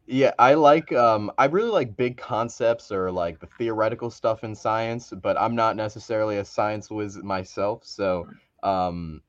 Yeah, 0.07 0.33
I 0.39 0.53
like 0.53 0.93
um 0.93 1.31
I 1.39 1.47
really 1.47 1.71
like 1.71 1.97
big 1.97 2.19
concepts 2.19 2.93
or 2.93 3.11
like 3.11 3.41
the 3.41 3.47
theoretical 3.47 4.11
stuff 4.11 4.45
in 4.45 4.55
science, 4.55 5.11
but 5.23 5.41
I'm 5.41 5.55
not 5.55 5.77
necessarily 5.77 6.37
a 6.37 6.45
science 6.45 6.91
whiz 6.91 7.17
myself, 7.17 7.85
so 7.85 8.29
um 8.63 9.23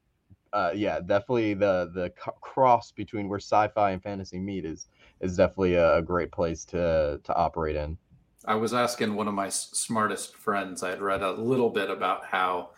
uh 0.52 0.72
yeah, 0.76 1.00
definitely 1.00 1.54
the 1.54 1.92
the 1.94 2.10
cross 2.42 2.92
between 2.92 3.30
where 3.30 3.40
sci-fi 3.40 3.92
and 3.92 4.04
fantasy 4.04 4.38
meet 4.38 4.66
is 4.66 4.88
is 5.22 5.38
definitely 5.38 5.76
a, 5.76 6.02
great 6.02 6.32
place 6.32 6.66
to 6.66 7.20
to 7.24 7.36
operate 7.36 7.76
in. 7.76 7.98
I 8.46 8.56
was 8.56 8.74
asking 8.74 9.16
one 9.16 9.28
of 9.28 9.34
my 9.34 9.50
smartest 9.50 10.36
friends. 10.36 10.84
I 10.84 10.92
had 10.92 11.02
read 11.02 11.22
a 11.22 11.32
little 11.32 11.70
bit 11.70 11.90
about 11.90 12.26
how 12.26 12.72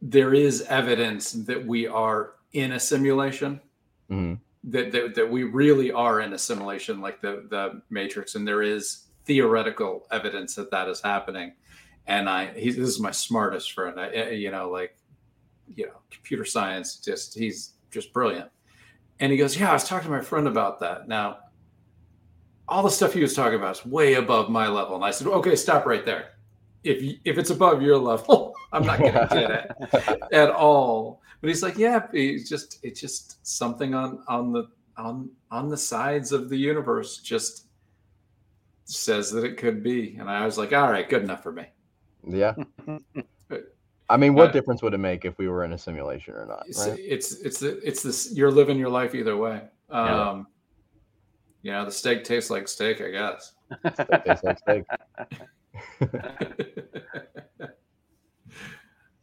there 0.00 0.32
is 0.32 0.62
evidence 0.62 1.32
that 1.32 1.66
we 1.66 1.86
are 1.86 2.34
in 2.52 2.72
a 2.72 2.80
simulation. 2.80 3.60
Mm-hmm. 4.10 4.34
That, 4.64 4.92
that 4.92 5.14
that 5.14 5.30
we 5.30 5.44
really 5.44 5.92
are 5.92 6.20
in 6.20 6.32
a 6.32 6.38
simulation 6.38 7.00
like 7.00 7.20
the 7.20 7.46
the 7.48 7.82
Matrix, 7.90 8.34
and 8.34 8.46
there 8.46 8.62
is 8.62 9.04
theoretical 9.24 10.06
evidence 10.10 10.54
that 10.56 10.70
that 10.70 10.88
is 10.88 11.00
happening. 11.00 11.52
And 12.06 12.28
I, 12.28 12.46
he, 12.54 12.70
this 12.70 12.88
is 12.88 13.00
my 13.00 13.10
smartest 13.10 13.72
friend. 13.72 14.00
I, 14.00 14.30
you 14.30 14.50
know, 14.50 14.70
like, 14.70 14.96
you 15.76 15.86
know, 15.86 16.00
computer 16.10 16.46
science. 16.46 16.96
Just 16.96 17.38
he's 17.38 17.74
just 17.90 18.12
brilliant. 18.12 18.50
And 19.20 19.32
he 19.32 19.38
goes, 19.38 19.58
Yeah, 19.58 19.70
I 19.70 19.74
was 19.74 19.84
talking 19.84 20.10
to 20.10 20.16
my 20.16 20.22
friend 20.22 20.46
about 20.46 20.80
that. 20.80 21.08
Now, 21.08 21.38
all 22.68 22.82
the 22.82 22.90
stuff 22.90 23.14
he 23.14 23.20
was 23.20 23.34
talking 23.34 23.58
about 23.58 23.78
is 23.78 23.86
way 23.86 24.14
above 24.14 24.50
my 24.50 24.68
level. 24.68 24.94
And 24.94 25.04
I 25.04 25.10
said, 25.10 25.26
Okay, 25.26 25.56
stop 25.56 25.86
right 25.86 26.04
there. 26.04 26.30
If 26.84 27.02
you, 27.02 27.16
if 27.24 27.38
it's 27.38 27.50
above 27.50 27.82
your 27.82 27.98
level, 27.98 28.54
I'm 28.72 28.84
not 28.84 28.98
going 28.98 29.12
to 29.12 29.28
get 29.30 29.50
it 30.10 30.22
at 30.32 30.50
all. 30.50 31.22
But 31.40 31.48
he's 31.48 31.62
like, 31.62 31.78
Yeah, 31.78 32.06
it's 32.12 32.48
just 32.48 32.78
it's 32.82 33.00
just 33.00 33.46
something 33.46 33.94
on 33.94 34.22
on 34.28 34.52
the 34.52 34.68
on 34.96 35.30
on 35.50 35.68
the 35.68 35.76
sides 35.76 36.32
of 36.32 36.48
the 36.48 36.56
universe 36.56 37.18
just 37.18 37.66
says 38.84 39.30
that 39.32 39.44
it 39.44 39.56
could 39.56 39.82
be. 39.82 40.16
And 40.16 40.30
I 40.30 40.44
was 40.44 40.58
like, 40.58 40.72
All 40.72 40.90
right, 40.90 41.08
good 41.08 41.22
enough 41.22 41.42
for 41.42 41.52
me. 41.52 41.66
Yeah. 42.26 42.54
I 44.10 44.16
mean, 44.16 44.34
what 44.34 44.50
uh, 44.50 44.52
difference 44.52 44.82
would 44.82 44.94
it 44.94 44.98
make 44.98 45.24
if 45.24 45.38
we 45.38 45.48
were 45.48 45.64
in 45.64 45.72
a 45.72 45.78
simulation 45.78 46.34
or 46.34 46.46
not? 46.46 46.64
It's 46.66 46.86
right? 46.86 46.98
it's 46.98 47.32
it's 47.40 47.62
it's 47.62 48.02
this 48.02 48.32
you're 48.34 48.50
living 48.50 48.78
your 48.78 48.88
life 48.88 49.14
either 49.14 49.36
way. 49.36 49.62
Um, 49.90 50.08
yeah. 50.08 50.42
You 51.62 51.72
know, 51.72 51.84
the 51.84 51.92
steak 51.92 52.24
tastes 52.24 52.50
like 52.50 52.68
steak, 52.68 53.00
I 53.00 53.10
guess. 53.10 53.52
steak 53.94 54.24
tastes 54.24 54.44
like 54.44 54.58
steak. 54.58 54.84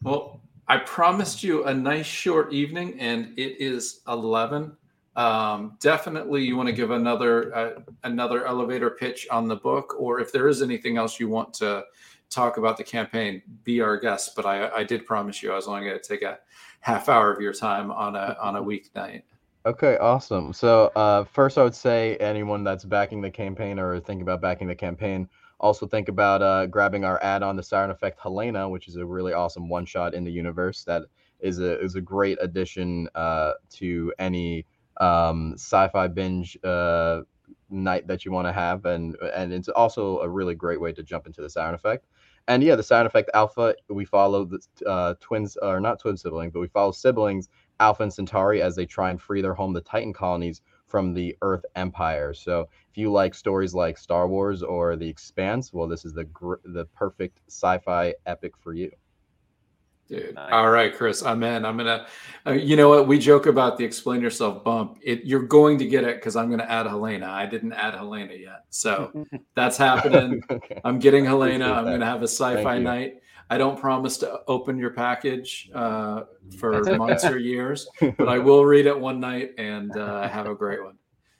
well, 0.03 0.41
I 0.67 0.77
promised 0.77 1.43
you 1.43 1.65
a 1.65 1.73
nice 1.73 2.05
short 2.05 2.53
evening, 2.53 2.99
and 2.99 3.33
it 3.37 3.59
is 3.59 4.01
eleven. 4.07 4.77
Um, 5.15 5.77
definitely, 5.79 6.43
you 6.43 6.57
want 6.57 6.67
to 6.67 6.73
give 6.73 6.91
another 6.91 7.55
uh, 7.55 7.79
another 8.03 8.45
elevator 8.45 8.91
pitch 8.91 9.27
on 9.31 9.47
the 9.47 9.55
book, 9.55 9.95
or 9.97 10.19
if 10.19 10.31
there 10.31 10.47
is 10.47 10.61
anything 10.61 10.97
else 10.97 11.19
you 11.19 11.29
want 11.29 11.53
to 11.55 11.85
talk 12.29 12.57
about 12.57 12.77
the 12.77 12.83
campaign, 12.83 13.41
be 13.63 13.81
our 13.81 13.97
guest. 13.97 14.35
But 14.35 14.45
I, 14.45 14.69
I 14.69 14.83
did 14.83 15.05
promise 15.05 15.41
you 15.41 15.51
I 15.51 15.55
was 15.55 15.67
only 15.67 15.85
going 15.87 15.99
to 15.99 16.07
take 16.07 16.21
a 16.21 16.39
half 16.81 17.09
hour 17.09 17.31
of 17.31 17.41
your 17.41 17.53
time 17.53 17.91
on 17.91 18.15
a 18.15 18.37
on 18.41 18.55
a 18.55 18.61
weeknight. 18.61 19.23
Okay, 19.65 19.97
awesome. 19.97 20.53
So 20.53 20.91
uh, 20.95 21.23
first, 21.23 21.57
I 21.57 21.63
would 21.63 21.73
say 21.73 22.17
anyone 22.17 22.63
that's 22.63 22.85
backing 22.85 23.21
the 23.21 23.31
campaign 23.31 23.79
or 23.79 23.99
thinking 23.99 24.21
about 24.21 24.39
backing 24.39 24.67
the 24.67 24.75
campaign, 24.75 25.27
also 25.59 25.87
think 25.87 26.07
about 26.07 26.43
uh, 26.43 26.67
grabbing 26.67 27.03
our 27.03 27.21
add-on, 27.23 27.55
the 27.55 27.63
Saturn 27.63 27.89
Effect 27.89 28.19
Helena, 28.21 28.69
which 28.69 28.87
is 28.87 28.95
a 28.97 29.05
really 29.05 29.33
awesome 29.33 29.67
one-shot 29.67 30.13
in 30.13 30.23
the 30.23 30.31
universe 30.31 30.83
that 30.83 31.03
is 31.39 31.59
a 31.59 31.79
is 31.81 31.95
a 31.95 32.01
great 32.01 32.37
addition 32.41 33.09
uh, 33.15 33.53
to 33.71 34.13
any 34.19 34.65
um, 34.97 35.53
sci-fi 35.55 36.07
binge 36.07 36.57
uh, 36.63 37.21
night 37.69 38.07
that 38.07 38.23
you 38.23 38.31
want 38.31 38.47
to 38.47 38.53
have, 38.53 38.85
and 38.85 39.15
and 39.33 39.51
it's 39.51 39.69
also 39.69 40.19
a 40.19 40.29
really 40.29 40.55
great 40.55 40.79
way 40.79 40.93
to 40.93 41.03
jump 41.03 41.25
into 41.25 41.41
the 41.41 41.49
Saturn 41.49 41.73
Effect. 41.73 42.05
And 42.47 42.61
yeah, 42.63 42.75
the 42.75 42.83
Saturn 42.83 43.07
Effect 43.07 43.31
Alpha, 43.33 43.75
we 43.89 44.05
follow 44.05 44.45
the 44.45 44.59
uh, 44.85 45.15
twins, 45.19 45.57
or 45.57 45.79
not 45.79 45.99
twin 45.99 46.15
siblings, 46.15 46.53
but 46.53 46.59
we 46.59 46.67
follow 46.67 46.91
siblings 46.91 47.49
Alpha 47.79 48.03
and 48.03 48.13
Centauri 48.13 48.61
as 48.61 48.75
they 48.75 48.85
try 48.85 49.09
and 49.09 49.19
free 49.21 49.41
their 49.41 49.55
home, 49.55 49.73
the 49.73 49.81
Titan 49.81 50.13
colonies, 50.13 50.61
from 50.87 51.13
the 51.13 51.35
Earth 51.41 51.65
Empire. 51.75 52.33
So 52.33 52.69
if 52.91 52.97
you 52.97 53.11
like 53.11 53.33
stories 53.33 53.73
like 53.73 53.97
Star 53.97 54.27
Wars 54.27 54.61
or 54.61 54.95
The 54.95 55.09
Expanse, 55.09 55.73
well, 55.73 55.87
this 55.87 56.05
is 56.05 56.13
the 56.13 56.25
gr- 56.25 56.61
the 56.63 56.85
perfect 56.85 57.41
sci-fi 57.47 58.13
epic 58.27 58.53
for 58.57 58.73
you. 58.73 58.91
Dude. 60.07 60.35
Nice. 60.35 60.51
All 60.51 60.69
right, 60.69 60.95
Chris, 60.95 61.23
I'm 61.23 61.41
in. 61.43 61.65
I'm 61.65 61.77
gonna. 61.77 62.05
Uh, 62.45 62.51
you 62.51 62.75
know 62.75 62.89
what? 62.89 63.07
We 63.07 63.17
joke 63.17 63.47
about 63.47 63.77
the 63.77 63.83
explain 63.83 64.21
yourself 64.21 64.63
bump. 64.63 64.99
It, 65.01 65.23
you're 65.23 65.41
going 65.41 65.79
to 65.79 65.85
get 65.85 66.03
it 66.03 66.17
because 66.17 66.35
I'm 66.35 66.47
going 66.47 66.59
to 66.59 66.71
add 66.71 66.85
Helena. 66.85 67.27
I 67.27 67.47
didn't 67.47 67.73
add 67.73 67.95
Helena 67.95 68.35
yet, 68.35 68.65
so 68.69 69.25
that's 69.55 69.77
happening. 69.77 70.43
okay. 70.49 70.79
I'm 70.83 70.99
getting 70.99 71.25
Helena. 71.25 71.71
I'm 71.71 71.85
going 71.85 72.01
to 72.01 72.05
have 72.05 72.21
a 72.21 72.27
sci-fi 72.27 72.77
night. 72.77 73.15
I 73.49 73.57
don't 73.57 73.79
promise 73.79 74.17
to 74.19 74.41
open 74.47 74.77
your 74.77 74.91
package 74.91 75.69
uh, 75.73 76.23
for 76.57 76.83
months 76.97 77.25
or 77.25 77.37
years, 77.37 77.87
but 78.17 78.27
I 78.27 78.37
will 78.39 78.65
read 78.65 78.85
it 78.85 78.99
one 78.99 79.19
night 79.19 79.51
and 79.57 79.95
uh, 79.97 80.27
have 80.27 80.47
a 80.47 80.55
great 80.55 80.83
one. 80.83 80.97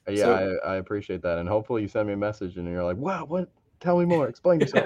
Yeah, 0.07 0.15
so, 0.15 0.59
I, 0.63 0.73
I 0.73 0.75
appreciate 0.77 1.21
that, 1.23 1.37
and 1.37 1.49
hopefully 1.49 1.83
you 1.83 1.87
send 1.87 2.07
me 2.07 2.13
a 2.13 2.17
message 2.17 2.57
and 2.57 2.67
you're 2.67 2.83
like, 2.83 2.97
"Wow, 2.97 3.25
what? 3.25 3.49
Tell 3.79 3.97
me 3.97 4.05
more. 4.05 4.27
Explain 4.27 4.59
yourself." 4.59 4.85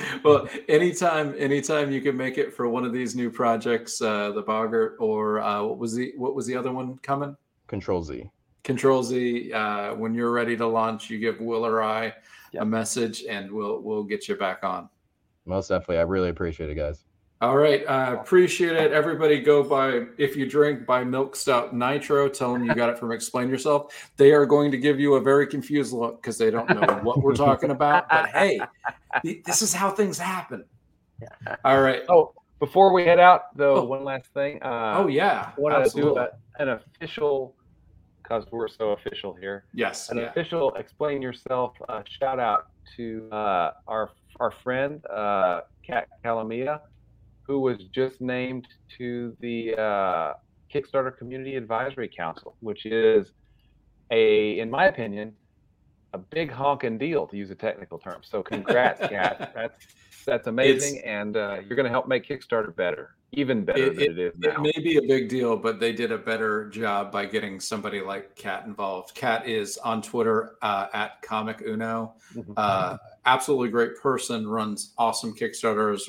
well, 0.24 0.48
anytime, 0.68 1.34
anytime 1.38 1.90
you 1.90 2.00
can 2.00 2.16
make 2.16 2.38
it 2.38 2.54
for 2.54 2.68
one 2.68 2.84
of 2.84 2.92
these 2.92 3.14
new 3.14 3.30
projects, 3.30 4.00
uh, 4.00 4.32
the 4.32 4.42
Boggart, 4.42 4.96
or 4.98 5.40
uh, 5.40 5.62
what 5.62 5.78
was 5.78 5.94
the 5.94 6.12
what 6.16 6.34
was 6.34 6.46
the 6.46 6.56
other 6.56 6.72
one 6.72 6.98
coming? 6.98 7.36
Control 7.66 8.02
Z. 8.02 8.30
Control 8.64 9.02
Z. 9.02 9.52
Uh, 9.52 9.94
when 9.94 10.14
you're 10.14 10.32
ready 10.32 10.56
to 10.56 10.66
launch, 10.66 11.10
you 11.10 11.18
give 11.18 11.40
Will 11.40 11.64
or 11.64 11.82
I 11.82 12.14
yep. 12.52 12.62
a 12.62 12.66
message, 12.66 13.24
and 13.24 13.50
we'll 13.50 13.80
we'll 13.80 14.04
get 14.04 14.28
you 14.28 14.36
back 14.36 14.64
on. 14.64 14.88
Most 15.46 15.68
definitely, 15.68 15.98
I 15.98 16.02
really 16.02 16.28
appreciate 16.28 16.70
it, 16.70 16.74
guys. 16.74 17.04
All 17.40 17.56
right. 17.56 17.84
I 17.88 18.08
uh, 18.08 18.14
appreciate 18.14 18.72
it. 18.72 18.90
Everybody 18.90 19.40
go 19.40 19.62
by, 19.62 20.06
if 20.16 20.34
you 20.34 20.44
drink, 20.44 20.84
buy 20.84 21.04
Milk 21.04 21.36
Stout 21.36 21.72
Nitro. 21.72 22.28
Tell 22.28 22.52
them 22.52 22.64
you 22.64 22.74
got 22.74 22.88
it 22.88 22.98
from 22.98 23.12
Explain 23.12 23.48
Yourself. 23.48 24.10
They 24.16 24.32
are 24.32 24.44
going 24.44 24.72
to 24.72 24.76
give 24.76 24.98
you 24.98 25.14
a 25.14 25.20
very 25.20 25.46
confused 25.46 25.92
look 25.92 26.20
because 26.20 26.36
they 26.36 26.50
don't 26.50 26.68
know 26.68 26.98
what 27.04 27.22
we're 27.22 27.36
talking 27.36 27.70
about. 27.70 28.08
But 28.08 28.30
hey, 28.30 28.60
this 29.22 29.62
is 29.62 29.72
how 29.72 29.90
things 29.90 30.18
happen. 30.18 30.64
All 31.64 31.80
right. 31.80 32.02
Oh, 32.08 32.32
before 32.58 32.92
we 32.92 33.04
head 33.04 33.20
out, 33.20 33.56
though, 33.56 33.76
oh. 33.76 33.84
one 33.84 34.02
last 34.02 34.26
thing. 34.34 34.60
Uh, 34.60 34.96
oh, 34.98 35.06
yeah. 35.06 35.52
I 35.56 35.60
want 35.60 35.84
to 35.84 35.96
do 35.96 36.18
a, 36.18 36.30
an 36.58 36.70
official, 36.70 37.54
because 38.20 38.46
we're 38.50 38.66
so 38.66 38.90
official 38.90 39.32
here. 39.34 39.64
Yes. 39.72 40.10
An 40.10 40.18
yeah. 40.18 40.24
official 40.24 40.74
Explain 40.74 41.22
Yourself 41.22 41.76
uh, 41.88 42.02
shout 42.18 42.40
out 42.40 42.70
to 42.96 43.28
uh, 43.30 43.74
our, 43.86 44.10
our 44.40 44.50
friend, 44.50 45.06
uh, 45.06 45.60
Kat 45.86 46.08
Calamia 46.24 46.80
who 47.48 47.58
was 47.58 47.78
just 47.92 48.20
named 48.20 48.68
to 48.98 49.34
the 49.40 49.74
uh, 49.74 50.34
Kickstarter 50.72 51.16
Community 51.16 51.56
Advisory 51.56 52.08
Council, 52.08 52.54
which 52.60 52.84
is 52.84 53.32
a, 54.10 54.58
in 54.58 54.70
my 54.70 54.84
opinion, 54.84 55.32
a 56.12 56.18
big 56.18 56.52
honking 56.52 56.98
deal 56.98 57.26
to 57.26 57.36
use 57.36 57.50
a 57.50 57.54
technical 57.54 57.98
term. 57.98 58.20
So 58.22 58.42
congrats, 58.42 59.00
Kat. 59.08 59.52
That's 59.54 59.86
that's 60.26 60.46
amazing, 60.46 60.96
it's, 60.96 61.06
and 61.06 61.38
uh, 61.38 61.60
you're 61.66 61.76
going 61.76 61.84
to 61.84 61.90
help 61.90 62.06
make 62.06 62.28
Kickstarter 62.28 62.74
better, 62.76 63.16
even 63.32 63.64
better 63.64 63.84
it, 63.84 63.94
than 63.94 64.02
it, 64.02 64.10
it 64.10 64.18
is 64.18 64.34
now. 64.36 64.50
It 64.50 64.60
may 64.60 64.82
be 64.82 64.98
a 64.98 65.02
big 65.02 65.30
deal, 65.30 65.56
but 65.56 65.80
they 65.80 65.92
did 65.92 66.12
a 66.12 66.18
better 66.18 66.68
job 66.68 67.10
by 67.10 67.24
getting 67.24 67.60
somebody 67.60 68.02
like 68.02 68.36
Kat 68.36 68.66
involved. 68.66 69.14
Kat 69.14 69.48
is 69.48 69.78
on 69.78 70.02
Twitter 70.02 70.56
uh, 70.60 70.88
at 70.92 71.22
Comic 71.22 71.62
Uno. 71.66 72.14
Mm-hmm. 72.36 72.52
Uh, 72.58 72.98
absolutely 73.24 73.70
great 73.70 73.96
person, 74.02 74.46
runs 74.46 74.92
awesome 74.98 75.34
Kickstarters. 75.34 76.02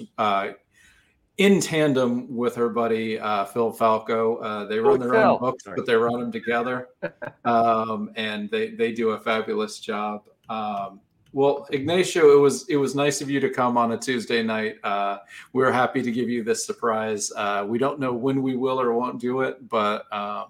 In 1.39 1.61
tandem 1.61 2.27
with 2.35 2.53
her 2.55 2.67
buddy 2.67 3.17
uh, 3.17 3.45
Phil 3.45 3.71
Falco. 3.71 4.35
Uh, 4.37 4.65
they 4.65 4.77
run 4.77 4.99
their 4.99 5.11
Phil. 5.11 5.21
own 5.21 5.39
books, 5.39 5.63
Sorry. 5.63 5.77
but 5.77 5.85
they 5.85 5.95
run 5.95 6.19
them 6.19 6.33
together, 6.33 6.89
um, 7.45 8.11
and 8.17 8.51
they 8.51 8.71
they 8.71 8.91
do 8.91 9.11
a 9.11 9.19
fabulous 9.19 9.79
job. 9.79 10.23
Um, 10.49 10.99
well, 11.31 11.65
Ignacio, 11.71 12.37
it 12.37 12.41
was 12.41 12.67
it 12.67 12.75
was 12.75 12.93
nice 12.93 13.21
of 13.21 13.29
you 13.29 13.39
to 13.39 13.49
come 13.49 13.77
on 13.77 13.93
a 13.93 13.97
Tuesday 13.97 14.43
night. 14.43 14.79
Uh, 14.83 15.19
we're 15.53 15.71
happy 15.71 16.01
to 16.01 16.11
give 16.11 16.27
you 16.27 16.43
this 16.43 16.65
surprise. 16.65 17.31
Uh, 17.33 17.65
we 17.65 17.77
don't 17.77 18.01
know 18.01 18.13
when 18.13 18.41
we 18.41 18.57
will 18.57 18.81
or 18.81 18.93
won't 18.93 19.21
do 19.21 19.39
it, 19.39 19.69
but 19.69 20.11
um, 20.13 20.47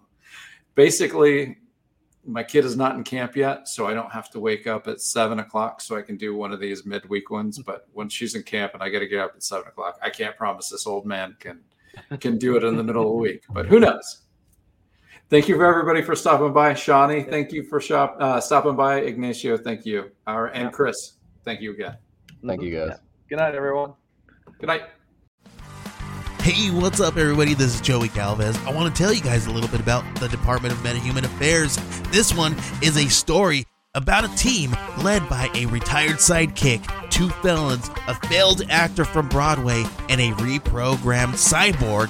basically, 0.74 1.58
my 2.26 2.44
kid 2.44 2.66
is 2.66 2.76
not 2.76 2.96
in 2.96 3.04
camp 3.04 3.36
yet, 3.36 3.68
so 3.68 3.88
I 3.88 3.94
don't 3.94 4.12
have 4.12 4.30
to 4.32 4.40
wake 4.40 4.68
up 4.68 4.88
at 4.88 5.02
seven 5.02 5.40
o'clock 5.40 5.82
so 5.82 5.96
I 5.96 6.02
can 6.02 6.18
do 6.18 6.36
one 6.36 6.52
of 6.52 6.60
these 6.60 6.86
midweek 6.86 7.30
ones. 7.30 7.60
But 7.60 7.88
when 7.94 8.10
she's 8.10 8.36
in 8.36 8.44
camp 8.44 8.74
and 8.74 8.84
I 8.84 8.90
got 8.90 9.00
to 9.00 9.08
get 9.08 9.20
up 9.20 9.34
at 9.36 9.44
seven 9.44 9.68
o'clock, 9.68 9.98
I 10.02 10.10
can't 10.10 10.36
promise 10.36 10.70
this 10.70 10.86
old 10.86 11.06
man 11.06 11.36
can 11.40 11.62
can 12.20 12.38
do 12.38 12.56
it 12.56 12.64
in 12.64 12.76
the 12.76 12.84
middle 12.84 13.04
of 13.04 13.08
the 13.10 13.14
week. 13.30 13.44
But 13.50 13.66
who 13.66 13.80
knows? 13.80 14.24
Thank 15.30 15.48
you 15.48 15.56
for 15.56 15.66
everybody 15.66 16.02
for 16.02 16.16
stopping 16.16 16.54
by, 16.54 16.74
Shawnee. 16.74 17.22
Thank 17.22 17.52
you 17.52 17.64
for 17.64 17.80
shop 17.80 18.18
uh, 18.20 18.42
stopping 18.42 18.76
by, 18.76 19.02
Ignacio. 19.02 19.58
Thank 19.58 19.86
you, 19.86 20.10
Our, 20.26 20.48
and 20.48 20.74
Chris. 20.74 21.14
Thank 21.46 21.62
you 21.62 21.72
again. 21.72 21.98
Thank 22.46 22.64
you, 22.64 22.76
guys. 22.76 22.98
Good 23.30 23.38
night, 23.38 23.54
everyone. 23.54 23.94
Good 24.60 24.68
night. 24.68 24.84
Hey, 26.50 26.72
what's 26.72 27.00
up, 27.00 27.16
everybody? 27.16 27.54
This 27.54 27.76
is 27.76 27.80
Joey 27.80 28.10
Calvez. 28.10 28.58
I 28.66 28.74
want 28.74 28.94
to 28.94 29.04
tell 29.04 29.14
you 29.14 29.22
guys 29.22 29.46
a 29.46 29.52
little 29.52 29.70
bit 29.70 29.80
about 29.80 30.04
the 30.16 30.28
Department 30.28 30.74
of 30.74 30.80
Metahuman 30.80 31.24
Affairs. 31.24 31.78
This 32.10 32.34
one 32.34 32.56
is 32.82 32.98
a 32.98 33.08
story 33.08 33.68
about 33.94 34.24
a 34.24 34.36
team 34.36 34.76
led 35.04 35.30
by 35.30 35.52
a 35.54 35.68
retired 35.68 36.16
sidekick, 36.16 36.82
two 37.12 37.30
felons, 37.30 37.92
a 38.08 38.16
failed 38.30 38.64
actor 38.68 39.06
from 39.06 39.30
Broadway, 39.30 39.84
and 40.10 40.20
a 40.20 40.32
reprogrammed 40.42 41.36
cyborg. 41.36 42.10